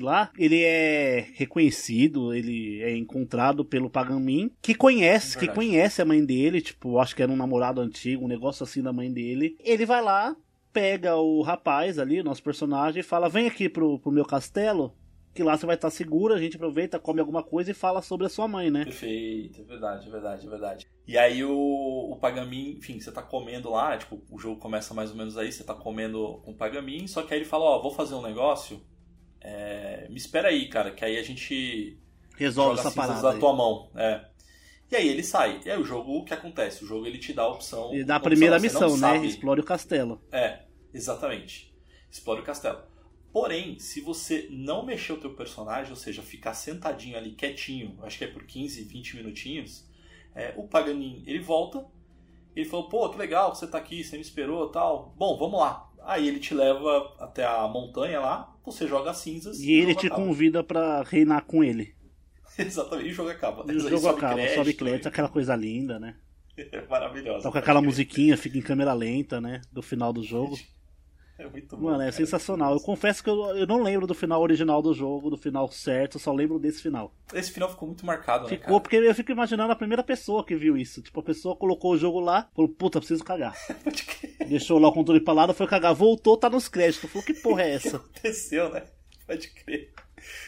[0.00, 5.56] lá, ele é reconhecido, ele é encontrado pelo Pagamin, que conhece, que Verdade.
[5.56, 8.92] conhece a mãe dele, tipo, acho que era um namorado antigo, um negócio assim da
[8.92, 9.56] mãe dele.
[9.64, 10.36] Ele vai lá,
[10.72, 14.94] pega o rapaz ali, o nosso personagem, e fala: vem aqui pro, pro meu castelo,
[15.38, 18.26] que lá você vai estar seguro, a gente aproveita, come alguma coisa e fala sobre
[18.26, 18.84] a sua mãe, né?
[18.84, 20.86] Perfeito, é verdade, é verdade, é verdade.
[21.06, 25.10] E aí o, o Pagamin, enfim, você tá comendo lá, tipo, o jogo começa mais
[25.12, 27.80] ou menos aí, você tá comendo com o Pagamin, só que aí ele fala, ó,
[27.80, 28.82] vou fazer um negócio,
[29.40, 31.96] é, me espera aí, cara, que aí a gente
[32.36, 33.38] Resolve essa parada da aí.
[33.38, 34.24] tua mão, é.
[34.90, 35.60] E aí ele sai.
[35.64, 36.82] E aí o jogo, o que acontece?
[36.82, 37.94] O jogo ele te dá a opção...
[37.94, 39.14] E da opção, primeira não missão, né?
[39.14, 40.20] sabe- Explore o castelo.
[40.32, 40.62] é,
[40.92, 41.72] exatamente.
[42.10, 42.80] Explore o castelo.
[43.38, 48.18] Porém, se você não mexer o teu personagem, ou seja, ficar sentadinho ali quietinho, acho
[48.18, 49.88] que é por 15, 20 minutinhos,
[50.34, 51.86] é, o Paganin, ele volta,
[52.56, 55.14] ele falou, pô, que legal que você tá aqui, você me esperou tal.
[55.16, 55.88] Bom, vamos lá.
[56.02, 59.94] Aí ele te leva até a montanha lá, você joga as cinzas E ele o
[59.94, 60.24] jogo te acaba.
[60.24, 61.94] convida pra reinar com ele.
[62.58, 63.72] Exatamente, e o jogo acaba.
[63.72, 66.16] E o jogo sobe acaba, crédito, sobe crédito, aquela coisa linda, né?
[66.72, 67.44] É maravilhoso.
[67.44, 69.60] Toca aquela musiquinha, fica em câmera lenta, né?
[69.70, 70.58] Do final do jogo.
[71.38, 71.84] É muito bom.
[71.84, 72.12] Mano, é cara.
[72.12, 72.74] sensacional.
[72.74, 76.18] Eu confesso que eu, eu não lembro do final original do jogo, do final certo,
[76.18, 77.14] só lembro desse final.
[77.32, 78.80] Esse final ficou muito marcado, né, Ficou cara?
[78.80, 81.00] porque eu fico imaginando a primeira pessoa que viu isso.
[81.00, 83.54] Tipo, a pessoa colocou o jogo lá, falou, puta, preciso cagar.
[84.48, 87.08] Deixou lá o controle pra lá, foi cagar, voltou, tá nos créditos.
[87.08, 87.98] Falou, que porra é essa?
[87.98, 88.82] Aconteceu, né?
[89.26, 89.92] Pode crer.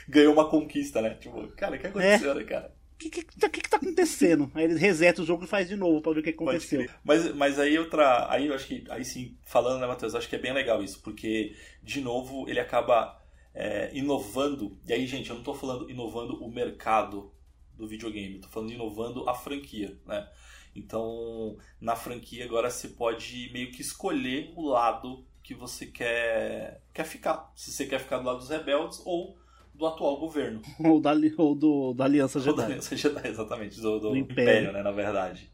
[0.08, 1.10] ganhou uma conquista, né?
[1.14, 2.74] Tipo, cara, o que aconteceu, né, cara?
[3.00, 4.52] O que, que, que, que tá acontecendo?
[4.54, 6.86] Aí eles resetam o jogo e faz de novo pra ver o que aconteceu.
[7.02, 8.30] Mas, mas aí outra.
[8.30, 8.84] Aí eu acho que.
[8.90, 12.46] Aí sim, falando, né, Matheus, eu acho que é bem legal isso, porque, de novo,
[12.46, 13.18] ele acaba
[13.54, 14.78] é, inovando.
[14.86, 17.32] E aí, gente, eu não tô falando inovando o mercado
[17.74, 20.28] do videogame, eu tô falando inovando a franquia, né?
[20.76, 27.04] Então, na franquia agora você pode meio que escolher o lado que você quer, quer
[27.04, 27.50] ficar.
[27.56, 29.38] Se você quer ficar do lado dos rebeldes ou
[29.80, 30.62] do atual governo.
[30.78, 32.64] Ou da, ou do, da Aliança Ou da Jedi.
[32.64, 34.42] Aliança Jedi, exatamente, do, do Do Império.
[34.42, 34.72] Império.
[34.72, 35.50] né, na verdade.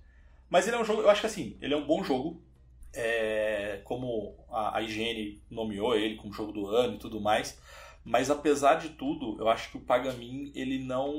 [0.50, 2.42] Mas ele é um jogo, eu acho que assim, ele é um bom jogo.
[2.92, 7.58] É, como a, a IGN nomeou ele como jogo do ano e tudo mais.
[8.04, 11.12] Mas apesar de tudo, eu acho que o Pagamin, ele não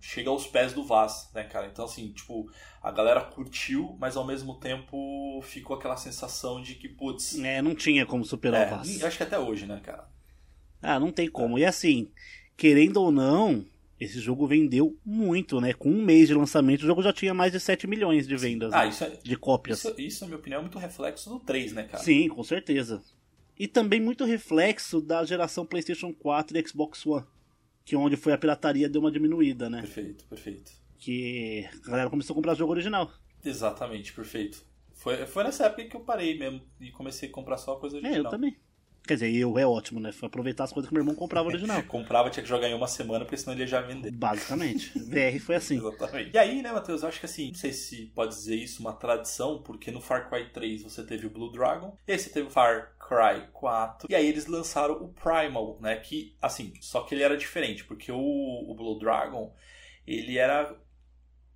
[0.00, 1.66] chega aos pés do Vaz, né, cara?
[1.66, 2.48] Então, assim, tipo,
[2.82, 7.38] a galera curtiu, mas ao mesmo tempo ficou aquela sensação de que, putz...
[7.38, 9.02] É, não tinha como superar é, o Vaz.
[9.02, 10.06] acho que até hoje, né, cara?
[10.82, 11.58] Ah, não tem como.
[11.58, 12.08] E assim,
[12.56, 13.64] querendo ou não,
[14.00, 15.72] esse jogo vendeu muito, né?
[15.72, 18.72] Com um mês de lançamento, o jogo já tinha mais de 7 milhões de vendas
[18.72, 18.88] Ah, né?
[18.90, 19.78] isso é, de cópias.
[19.78, 22.02] isso, isso, na minha opinião, é muito reflexo do 3, né, cara?
[22.02, 23.02] Sim, com certeza.
[23.58, 27.24] E também muito reflexo da geração PlayStation 4 e Xbox One.
[27.84, 29.80] Que onde foi a pirataria deu uma diminuída, né?
[29.80, 30.70] Perfeito, perfeito.
[30.98, 33.10] Que a galera começou a comprar jogo original.
[33.44, 34.64] Exatamente, perfeito.
[34.92, 38.00] Foi, foi nessa época que eu parei mesmo e comecei a comprar só coisa É,
[38.00, 38.24] original.
[38.24, 38.56] eu também.
[39.08, 40.12] Quer dizer, eu é ótimo, né?
[40.12, 41.82] Foi aproveitar as coisas que meu irmão comprava original.
[41.88, 44.10] Comprava, tinha que jogar em uma semana, porque senão ele já vender.
[44.10, 44.92] Basicamente.
[44.98, 45.78] VR foi assim.
[45.78, 46.34] Exatamente.
[46.34, 48.92] E aí, né, Matheus, eu acho que assim, não sei se pode dizer isso uma
[48.92, 52.48] tradição, porque no Far Cry 3 você teve o Blue Dragon, e aí você teve
[52.48, 57.14] o Far Cry 4, e aí eles lançaram o Primal, né, que, assim, só que
[57.14, 59.54] ele era diferente, porque o, o Blue Dragon,
[60.06, 60.76] ele era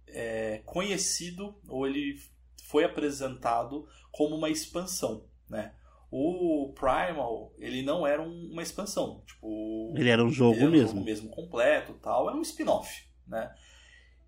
[0.08, 2.16] é, conhecido, ou ele
[2.64, 5.74] foi apresentado como uma expansão, né.
[6.14, 9.94] O Primal, ele não era um- uma expansão, tipo...
[9.96, 10.88] Ele era um jogo era um mesmo.
[10.88, 13.50] jogo mesmo completo tal, era um spin-off, né?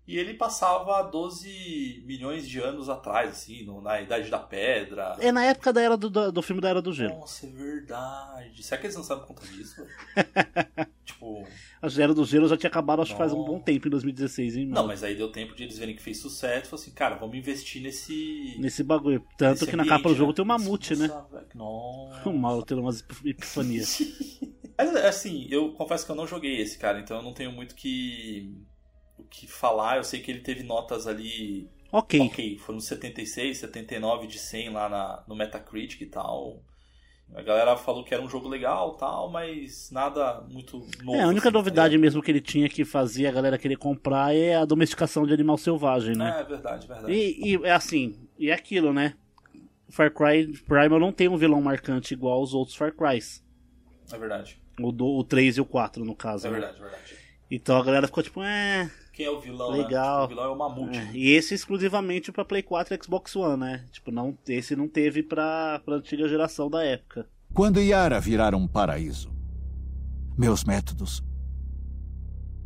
[0.07, 5.15] E ele passava 12 milhões de anos atrás, assim, no- na Idade da Pedra.
[5.19, 7.19] É na época da era do, do, do filme da Era do Gelo.
[7.19, 8.63] Nossa, é verdade.
[8.63, 9.85] Será que eles não sabem por conta disso?
[11.05, 11.47] tipo.
[11.81, 14.57] A Era do Gelo já tinha acabado, acho que faz um bom tempo, em 2016,
[14.57, 14.81] hein, mano?
[14.81, 17.15] Não, mas aí deu tempo de eles verem que fez sucesso e falou assim, cara,
[17.15, 18.55] vamos investir nesse.
[18.59, 19.23] Nesse bagulho.
[19.37, 20.35] Tanto nesse que na ambiente, capa do jogo né?
[20.35, 21.07] tem o Mamute, né?
[21.07, 22.29] Nossa, velho, Nossa.
[22.29, 23.99] O mal tendo umas ep- epifanias.
[24.77, 27.75] Mas assim, eu confesso que eu não joguei esse, cara, então eu não tenho muito
[27.75, 28.53] que
[29.17, 29.97] o que falar.
[29.97, 32.19] Eu sei que ele teve notas ali Ok.
[32.19, 36.61] ok, foram 76, 79 de 100 lá na, no Metacritic e tal.
[37.33, 41.17] A galera falou que era um jogo legal tal, mas nada muito novo.
[41.17, 43.77] É, a única assim, tá novidade mesmo que ele tinha que fazia a galera querer
[43.77, 46.39] comprar é a domesticação de animal selvagem, né?
[46.39, 47.11] É, verdade, verdade.
[47.11, 49.15] E, é assim, e é aquilo, né?
[49.89, 53.43] Far Cry Primal não tem um vilão marcante igual aos outros Far Crys.
[54.11, 54.61] É verdade.
[54.79, 56.47] O, do, o 3 e o 4, no caso.
[56.47, 56.59] É né?
[56.59, 57.15] verdade, é verdade.
[57.49, 58.89] Então a galera ficou tipo, é.
[59.15, 60.19] Quem é o vilão, Legal.
[60.19, 60.25] né?
[60.25, 60.97] O vilão é o Mamute.
[60.97, 61.11] é.
[61.13, 63.85] E esse exclusivamente pra Play 4 e Xbox One, né?
[63.89, 67.25] Tipo, não, esse não teve pra, pra antiga geração da época.
[67.53, 69.33] Quando Yara virar um paraíso,
[70.37, 71.23] meus métodos.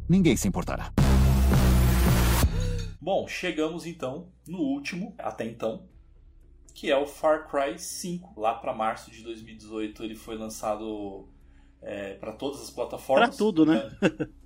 [0.09, 0.91] Ninguém se importará.
[2.99, 5.87] Bom, chegamos então no último, até então,
[6.73, 8.39] que é o Far Cry 5.
[8.41, 11.29] Lá pra março de 2018 ele foi lançado
[11.79, 13.29] é, para todas as plataformas.
[13.29, 13.91] Pra tudo, né?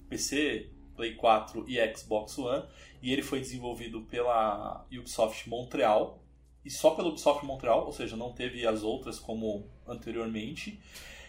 [0.10, 2.66] PC, Play 4 e Xbox One.
[3.02, 6.24] E ele foi desenvolvido pela Ubisoft Montreal.
[6.64, 10.80] E só pela Ubisoft Montreal, ou seja, não teve as outras como anteriormente.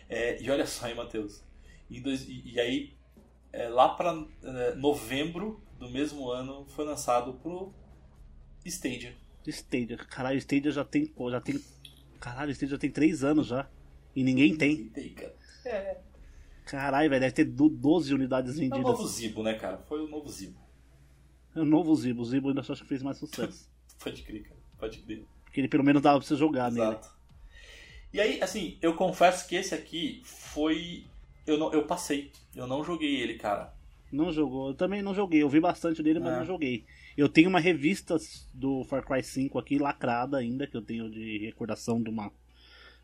[0.09, 1.43] É, e olha só aí, Matheus.
[1.91, 2.95] E, dois- e- e aí,
[3.53, 4.13] é, lá para
[4.77, 7.73] novembro do mesmo ano, foi lançado pro
[8.65, 9.15] Stadia.
[9.47, 9.97] Stadia.
[9.97, 11.07] Caralho, Stadia já tem.
[11.07, 11.61] Pô, já tem.
[12.21, 13.69] Caralho, Stadia já tem 3 anos já.
[14.15, 14.89] E ninguém tem.
[14.89, 15.35] Tem, cara.
[15.67, 15.99] É,
[16.65, 18.83] Caralho, velho, deve ter do- 12 unidades é o vendidas.
[18.83, 19.79] novo Zibo, né, cara?
[19.89, 20.59] Foi o novo Zibo.
[21.55, 22.23] É o novo Zibo.
[22.23, 23.71] O Zibo ainda acho que fez mais sucesso.
[24.03, 24.57] Pode crer, cara.
[24.79, 25.25] Pode crer.
[25.45, 26.87] Porque ele pelo menos dava pra você jogar nele.
[26.87, 27.15] Exato.
[28.13, 31.05] E aí, assim, eu confesso que esse aqui foi.
[31.47, 32.33] Eu, não, eu passei.
[32.55, 33.75] Eu não joguei ele, cara.
[34.11, 34.69] Não jogou.
[34.69, 35.43] Eu também não joguei.
[35.43, 36.39] Eu vi bastante dele, mas É.
[36.39, 36.85] não joguei.
[37.17, 38.17] Eu tenho uma revista
[38.53, 42.33] do Far Cry 5 aqui, lacrada ainda, que eu tenho de recordação de uma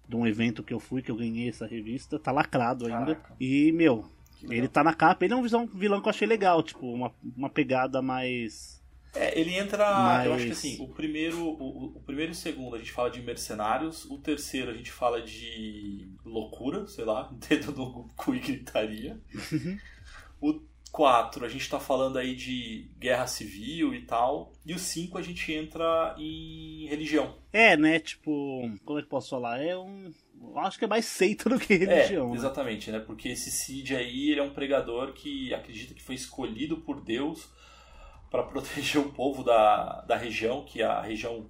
[0.09, 2.19] de um evento que eu fui, que eu ganhei essa revista.
[2.19, 3.15] Tá lacrado ainda.
[3.15, 3.37] Caraca.
[3.39, 4.05] E, meu,
[4.49, 5.25] ele tá na capa.
[5.25, 8.81] Ele é um vilão, vilão que eu achei legal, tipo, uma, uma pegada mais.
[9.15, 10.23] É, ele entra.
[10.25, 13.11] Eu acho que assim, o primeiro, o, o primeiro e o segundo a gente fala
[13.11, 18.41] de mercenários, o terceiro a gente fala de loucura, sei lá, dedo no cu e
[18.41, 19.21] gritaria.
[20.41, 24.53] o 4 a gente tá falando aí de guerra civil e tal.
[24.67, 27.37] E o 5 a gente entra em religião.
[27.53, 27.99] É, né?
[27.99, 29.63] Tipo, como é que posso falar?
[29.63, 30.13] É um.
[30.41, 32.27] eu Acho que é mais seita do que religião.
[32.27, 32.37] é, né?
[32.37, 32.99] exatamente, né?
[32.99, 37.49] Porque esse Cid aí, ele é um pregador que acredita que foi escolhido por Deus
[38.31, 41.47] para proteger o povo da, da região, que é a região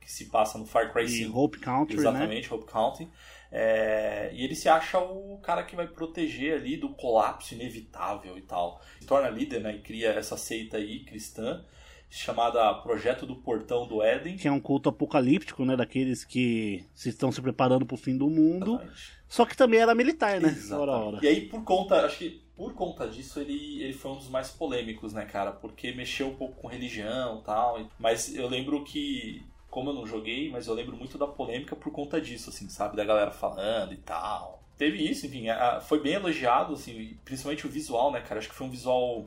[0.00, 1.38] que se passa no Far Cry E 5.
[1.38, 2.00] Hope Country, né?
[2.00, 3.08] Exatamente, Hope County.
[3.52, 8.42] É, e ele se acha o cara que vai proteger ali do colapso inevitável e
[8.42, 8.80] tal.
[9.00, 9.74] Se torna líder, né?
[9.74, 11.64] E cria essa seita aí cristã,
[12.08, 14.36] chamada Projeto do Portão do Éden.
[14.36, 15.76] Que é um culto apocalíptico, né?
[15.76, 18.80] Daqueles que se estão se preparando pro fim do mundo.
[19.28, 20.56] Só que também era militar, né?
[20.72, 21.18] Hora a hora.
[21.22, 24.50] E aí, por conta, acho que por conta disso, ele, ele foi um dos mais
[24.50, 25.50] polêmicos, né, cara?
[25.50, 27.90] Porque mexeu um pouco com religião e tal.
[27.98, 31.92] Mas eu lembro que, como eu não joguei, mas eu lembro muito da polêmica por
[31.92, 32.96] conta disso, assim, sabe?
[32.96, 34.62] Da galera falando e tal.
[34.76, 38.38] Teve isso, enfim, a- foi bem elogiado, assim, principalmente o visual, né, cara?
[38.40, 39.26] Acho que foi um visual.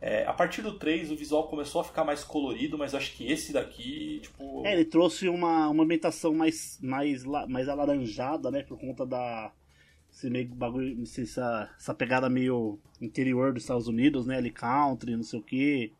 [0.00, 3.26] é, a partir do 3, o visual começou a ficar mais colorido, mas acho que
[3.30, 4.62] esse daqui, tipo.
[4.66, 8.62] É, ele trouxe uma, uma ambientação mais, mais, mais alaranjada, né?
[8.62, 9.52] Por conta da.
[10.12, 14.36] Esse meio bagulho, essa, essa pegada meio interior dos Estados Unidos, né?
[14.38, 15.92] Ali country, não sei o que.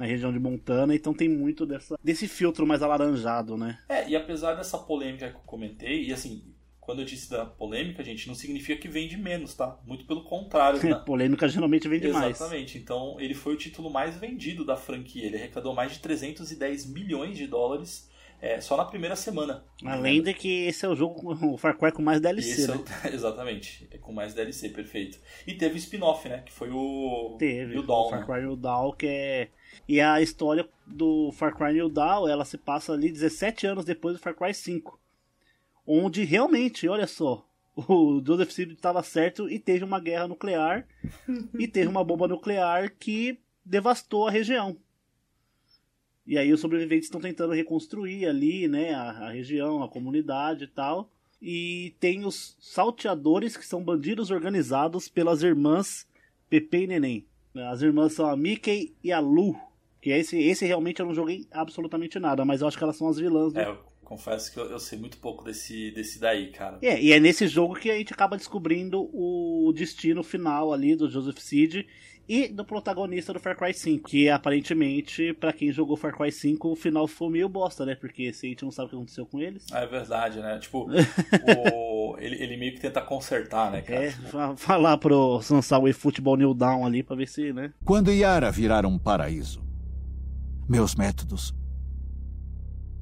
[0.00, 3.78] Na região de Montana, então tem muito dessa, desse filtro mais alaranjado, né?
[3.86, 6.42] É, e apesar dessa polêmica que eu comentei, e assim,
[6.80, 9.78] quando eu disse da polêmica, gente, não significa que vende menos, tá?
[9.86, 10.94] Muito pelo contrário, né?
[11.04, 12.40] Polêmica geralmente vende mais.
[12.40, 12.78] Exatamente.
[12.78, 15.26] Então, ele foi o título mais vendido da franquia.
[15.26, 18.09] Ele arrecadou mais de 310 milhões de dólares
[18.42, 19.64] é, só na primeira semana.
[19.84, 22.66] Além de que esse é o jogo, com- o Far Cry com mais DLC, é
[22.68, 22.76] né?
[22.76, 23.86] o- exatamente.
[23.90, 25.18] É com mais DLC, perfeito.
[25.46, 26.42] E teve o spin-off, né?
[26.44, 27.36] Que foi o.
[27.38, 28.26] Teve, o o Dawn, Far né?
[28.26, 29.48] Cry New Dawn, que é...
[29.88, 34.16] E a história do Far Cry New Dawn, ela se passa ali 17 anos depois
[34.16, 34.98] do Far Cry 5.
[35.86, 37.44] Onde realmente, olha só,
[37.76, 40.86] o Joseph Seed estava certo e teve uma guerra nuclear
[41.58, 44.76] e teve uma bomba nuclear que devastou a região.
[46.26, 50.68] E aí os sobreviventes estão tentando reconstruir ali, né, a, a região, a comunidade e
[50.68, 51.10] tal.
[51.40, 56.06] E tem os salteadores que são bandidos organizados pelas irmãs
[56.48, 57.26] Pepe e Neném.
[57.54, 59.56] As irmãs são a Mickey e a Lu.
[60.00, 63.08] Que esse, esse realmente eu não joguei absolutamente nada, mas eu acho que elas são
[63.08, 66.50] as vilãs do É, eu confesso que eu, eu sei muito pouco desse, desse daí,
[66.50, 66.78] cara.
[66.82, 71.10] É, e é nesse jogo que a gente acaba descobrindo o destino final ali do
[71.10, 71.86] Joseph Seed
[72.32, 74.08] e do protagonista do Far Cry 5.
[74.08, 77.96] Que aparentemente, pra quem jogou Far Cry 5, o final foi meio bosta, né?
[77.96, 79.66] Porque se a gente não sabe o que aconteceu com eles.
[79.72, 80.58] Ah, é verdade, né?
[80.60, 80.86] Tipo,
[81.74, 84.04] o- ele, ele meio que tenta consertar, né, cara?
[84.04, 87.72] É, fa- falar pro lançar o eFootball New Down ali pra ver se, né?
[87.84, 89.60] Quando Yara virar um paraíso,
[90.68, 91.52] meus métodos.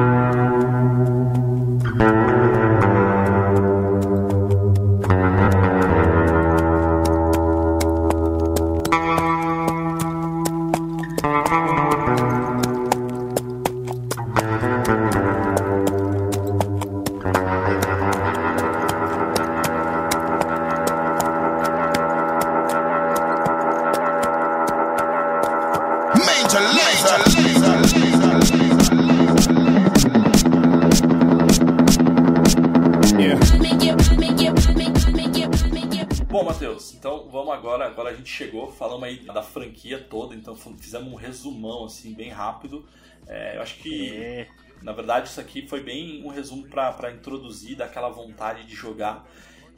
[37.70, 37.86] agora.
[37.86, 42.30] Agora a gente chegou, falamos aí da franquia toda, então fizemos um resumão assim, bem
[42.30, 42.86] rápido.
[43.28, 44.48] É, eu acho que, É.
[44.82, 49.26] na verdade, isso aqui foi bem um resumo pra introduzir, daquela vontade de jogar.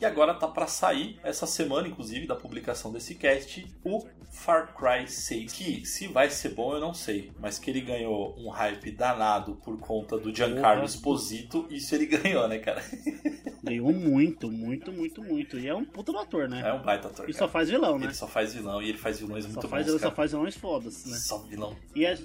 [0.01, 5.07] E agora tá pra sair, essa semana, inclusive, da publicação desse cast, o Far Cry
[5.07, 5.53] 6.
[5.53, 7.31] Que se vai ser bom, eu não sei.
[7.39, 10.83] Mas que ele ganhou um hype danado por conta do Giancarlo.
[10.85, 12.81] Esposito, isso ele ganhou, né, cara?
[13.63, 15.59] Ganhou muito, muito, muito, muito.
[15.59, 16.63] E é um puta do ator, né?
[16.67, 17.29] É um baita ator.
[17.29, 18.05] E só faz vilão, né?
[18.07, 20.15] Ele só faz vilão e ele faz vilões Só muito faz, bons, só cara.
[20.15, 21.17] faz vilões fodas, né?
[21.17, 21.75] Só vilão.
[21.93, 22.17] E, é-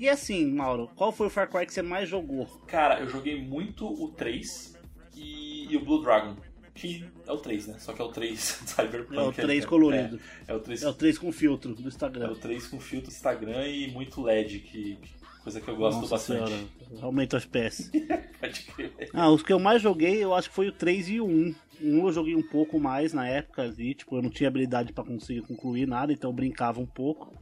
[0.00, 2.46] e assim, Mauro, qual foi o Far Cry que você mais jogou?
[2.66, 4.74] Cara, eu joguei muito o 3
[5.14, 6.34] e, e o Blue Dragon.
[6.80, 7.76] Que é o 3, né?
[7.78, 9.16] Só que é o 3 Cyberpunk.
[9.18, 10.20] É o 3 é- colorido.
[10.46, 12.30] É, é o 3 É o 3 com filtro do é Instagram.
[12.30, 14.98] o 3 com filtro Instagram e muito LED, que,
[15.42, 16.48] coisa que eu gosto Nossa bastante.
[16.48, 16.64] senhora,
[17.02, 17.90] aumenta os FPS.
[18.40, 19.10] Pode crer.
[19.12, 21.54] Ah, os que eu mais joguei, eu acho que foi o 3 e o 1.
[21.80, 24.92] O 1 eu joguei um pouco mais na época ali, tipo, eu não tinha habilidade
[24.92, 27.32] pra conseguir concluir nada, então eu brincava um pouco.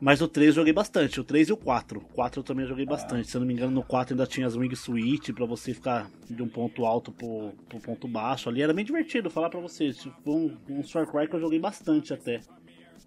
[0.00, 1.98] Mas o 3 eu joguei bastante, o 3 e o 4.
[1.98, 3.28] O 4 eu também joguei bastante.
[3.28, 6.08] Se eu não me engano, no 4 ainda tinha as wing switch pra você ficar
[6.30, 8.62] de um ponto alto pro, pro ponto baixo ali.
[8.62, 9.96] Era bem divertido falar pra vocês.
[9.96, 12.40] Tipo, foi um, um Far Cry que eu joguei bastante até.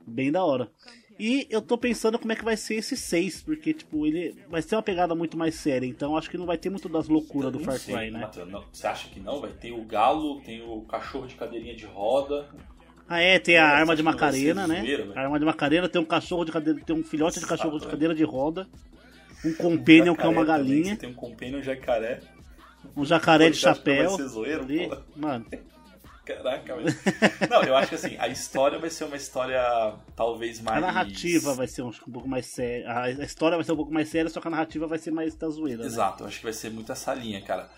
[0.05, 0.69] Bem da hora.
[1.17, 4.61] E eu tô pensando como é que vai ser esse 6, porque, tipo, ele vai
[4.61, 7.51] ser uma pegada muito mais séria, então acho que não vai ter muito das loucuras
[7.51, 8.21] do Far Cry, né?
[8.21, 8.65] Matheus, não.
[8.71, 9.39] Você acha que não?
[9.39, 12.49] Vai ter o galo, tem o cachorro de cadeirinha de roda.
[13.07, 14.79] Ah, é, tem a Nossa, arma de Macarena, né?
[14.81, 15.19] zoeira, velho.
[15.19, 17.87] a arma de Macarena tem um cachorro de cadeira, tem um filhote de cachorro de
[17.87, 18.67] cadeira de roda,
[19.43, 22.21] um companion que é uma também, galinha, Você tem um companion jacaré.
[22.95, 24.11] um jacaré de chapéu.
[24.11, 24.89] ser zoeiro, ali.
[25.15, 25.45] Mano,
[26.23, 26.87] Caraca, velho.
[27.49, 29.59] Não, eu acho que assim, a história vai ser uma história
[30.15, 30.81] talvez a mais.
[30.81, 32.87] narrativa vai ser um, um pouco mais séria.
[32.89, 35.09] A a história vai ser um pouco mais séria, só que a narrativa vai ser
[35.11, 35.79] mais da zoeira.
[35.79, 35.85] né?
[35.87, 37.69] Exato, eu acho que vai ser muito essa linha, cara.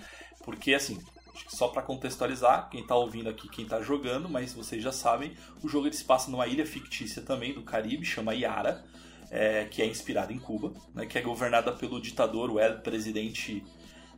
[0.44, 1.00] Porque assim,
[1.48, 5.68] só pra contextualizar, quem tá ouvindo aqui, quem tá jogando, mas vocês já sabem, o
[5.68, 8.84] jogo ele se passa numa ilha fictícia também do Caribe, chama Yara,
[9.32, 13.64] é, que é inspirada em Cuba, né, que é governada pelo ditador, o ex-presidente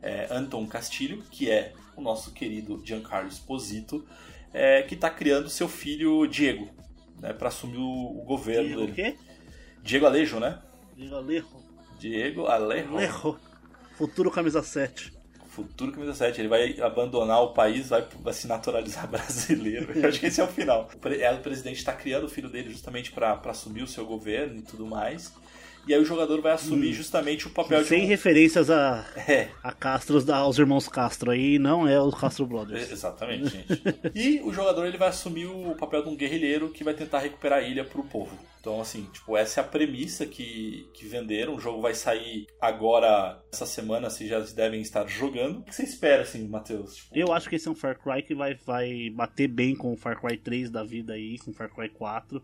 [0.02, 4.06] é, Anton Castilho, que é o nosso querido Giancarlo Esposito,
[4.52, 6.68] é, que tá criando seu filho Diego,
[7.20, 9.12] né, para assumir o, o governo Diego o dele.
[9.12, 9.18] quê?
[9.82, 10.60] Diego Alejo, né?
[10.96, 11.46] Diego Alejo.
[11.98, 12.94] Diego Alejo.
[12.94, 13.38] Alejo.
[13.96, 15.15] Futuro camisa 7.
[15.56, 19.90] Futuro camisa 7, ele vai abandonar o país, vai, vai se naturalizar brasileiro.
[19.98, 20.86] Eu acho que esse é o final.
[21.02, 24.58] O é, o presidente está criando o filho dele justamente para assumir o seu governo
[24.58, 25.32] e tudo mais.
[25.86, 28.08] E aí o jogador vai assumir justamente o papel de Sem um...
[28.08, 32.88] referências a, É, a Castros, da, aos irmãos Castro aí, não é os Castro Brothers.
[32.90, 33.82] É, Exatamente, gente.
[34.14, 37.60] E o jogador ele vai assumir o papel de um guerrilheiro que vai tentar recuperar
[37.60, 38.36] a ilha pro povo.
[38.60, 41.54] Então, assim, tipo, essa é a premissa que, que venderam.
[41.54, 45.60] O jogo vai sair agora, essa semana, vocês já devem estar jogando.
[45.60, 46.96] O que você espera, assim, Matheus?
[46.96, 49.92] Tipo, Eu acho que esse é um Far Cry que vai, vai bater bem com
[49.92, 52.42] o Far Cry 3 da vida aí, com o Far Cry 4.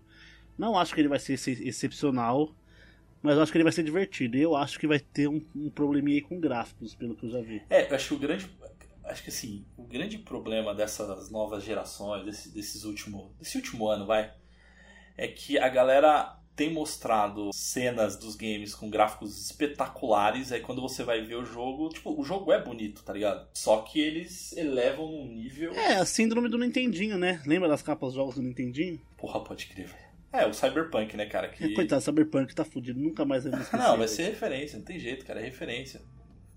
[0.56, 2.54] Não acho que ele vai ser ex- excepcional,
[3.22, 4.36] mas eu acho que ele vai ser divertido.
[4.36, 7.30] E eu acho que vai ter um, um probleminha aí com gráficos, pelo que eu
[7.30, 7.62] já vi.
[7.70, 8.50] É, eu acho que o grande.
[9.04, 14.06] Acho que assim, o grande problema dessas novas gerações, desse, desses último, desse último ano,
[14.06, 14.32] vai,
[15.16, 21.02] é que a galera tem mostrado cenas dos games com gráficos espetaculares, aí quando você
[21.02, 23.48] vai ver o jogo, tipo, o jogo é bonito, tá ligado?
[23.54, 25.72] Só que eles elevam num nível.
[25.72, 27.42] É, a síndrome do Nintendinho, né?
[27.46, 29.00] Lembra das capas dos jogos do Nintendinho?
[29.16, 30.01] Porra, pode crer, velho.
[30.32, 31.48] É, o Cyberpunk, né, cara?
[31.48, 31.74] Que...
[31.74, 33.84] Coitado, Cyberpunk tá fudido, nunca mais vai me esquecer.
[33.84, 36.00] Não, vai ser referência, não tem jeito, cara, é referência.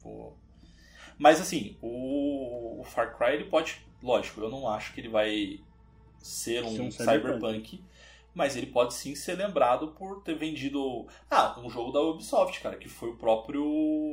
[0.02, 0.34] Pô.
[1.18, 3.86] Mas assim, o, o Far Cry ele pode.
[4.02, 5.60] Lógico, eu não acho que ele vai
[6.20, 7.34] ser um, Ser um cyberpunk.
[7.40, 7.84] cyberpunk.
[8.34, 11.08] mas ele pode sim ser lembrado por ter vendido.
[11.30, 13.64] Ah, um jogo da Ubisoft, cara, que foi o próprio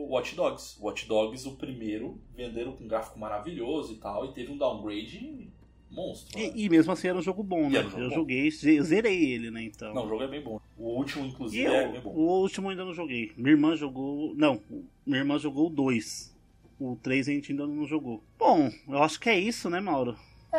[0.08, 0.76] Watch Dogs.
[0.80, 5.50] Watch Dogs, o primeiro, venderam com um gráfico maravilhoso e tal, e teve um downgrade
[5.92, 6.38] monstro.
[6.38, 6.50] né?
[6.54, 7.80] E, e mesmo assim era um jogo bom, E né?
[7.80, 8.14] um jogo eu bom.
[8.14, 9.62] joguei, ze- zerei ele, né?
[9.64, 9.94] Então.
[9.94, 10.60] Não, o jogo é bem bom.
[10.76, 12.10] O último, E inclusive, eu, é bem bom.
[12.10, 13.30] o último eu ainda não joguei.
[13.36, 14.34] Minha irmã jogou.
[14.34, 14.60] Não,
[15.06, 16.32] minha irmã jogou o 2.
[16.80, 18.22] O 3 a gente ainda não jogou.
[18.38, 20.16] Bom, eu acho que é isso, né, Mauro?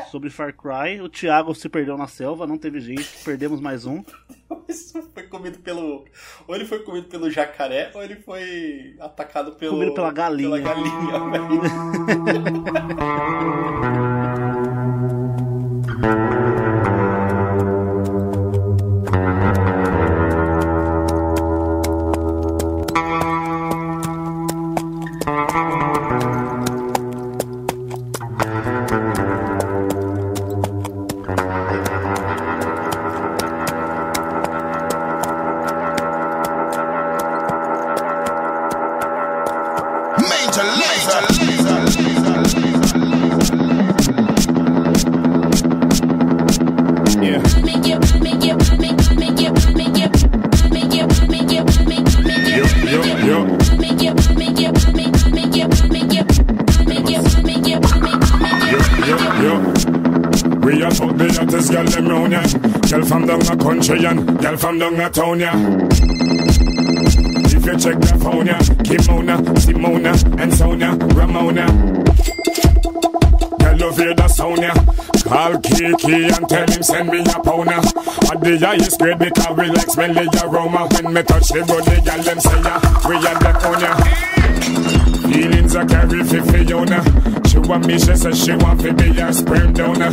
[0.10, 1.00] Sobre Far Cry.
[1.02, 3.06] O Thiago se perdeu na selva, não teve jeito.
[3.24, 4.02] Perdemos mais um.
[4.68, 6.06] Isso foi comido pelo.
[6.48, 9.74] Ou ele foi comido pelo jacaré, ou ele foi atacado pelo.
[9.74, 10.50] Comido pela galinha.
[10.50, 11.62] Pela galinha, velho.
[64.80, 65.42] from down town.
[67.46, 71.66] If you check the phone ya, Kimona, Simona, and Sonia, Ramona.
[73.60, 74.64] Girl love hear the sound.
[75.24, 77.70] Call Kiki and tell him send me a pound.
[77.70, 80.88] At the highest grade because we like smelly aroma.
[80.92, 83.94] When me touch the the girl them say ya, we are the on ya.
[85.30, 87.43] Feelings I carry for Fiona.
[87.68, 90.12] Want me, she says she want to be a sperm donor.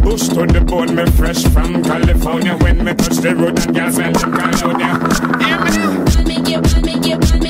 [0.00, 2.56] Bush to the bone, me fresh from California.
[2.56, 4.98] When me touch the road and girls smell them colonia.
[5.40, 6.02] Yeah, man.
[7.02, 7.41] Vibrate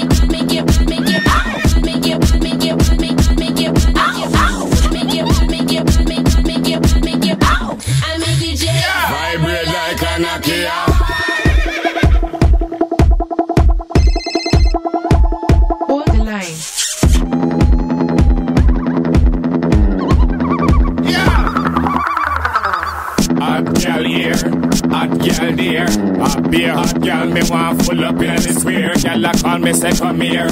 [27.02, 28.94] girl, me want full up in the square.
[28.94, 30.48] Girl, I call me say come here.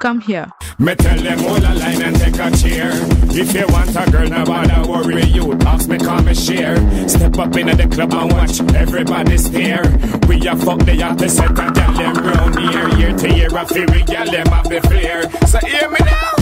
[0.00, 0.46] Come here.
[0.78, 2.90] Me tell them hold a line and take a chair.
[3.32, 5.52] If you want a girl, no bother worry you.
[5.60, 6.76] Ask me, come and share.
[7.06, 9.84] Step up in the club and watch everybody stare.
[10.26, 12.88] We a fuck the hottest set and girl them round here.
[12.98, 15.30] Year to year, I feel we girl them have the flair.
[15.46, 16.40] So hear me now.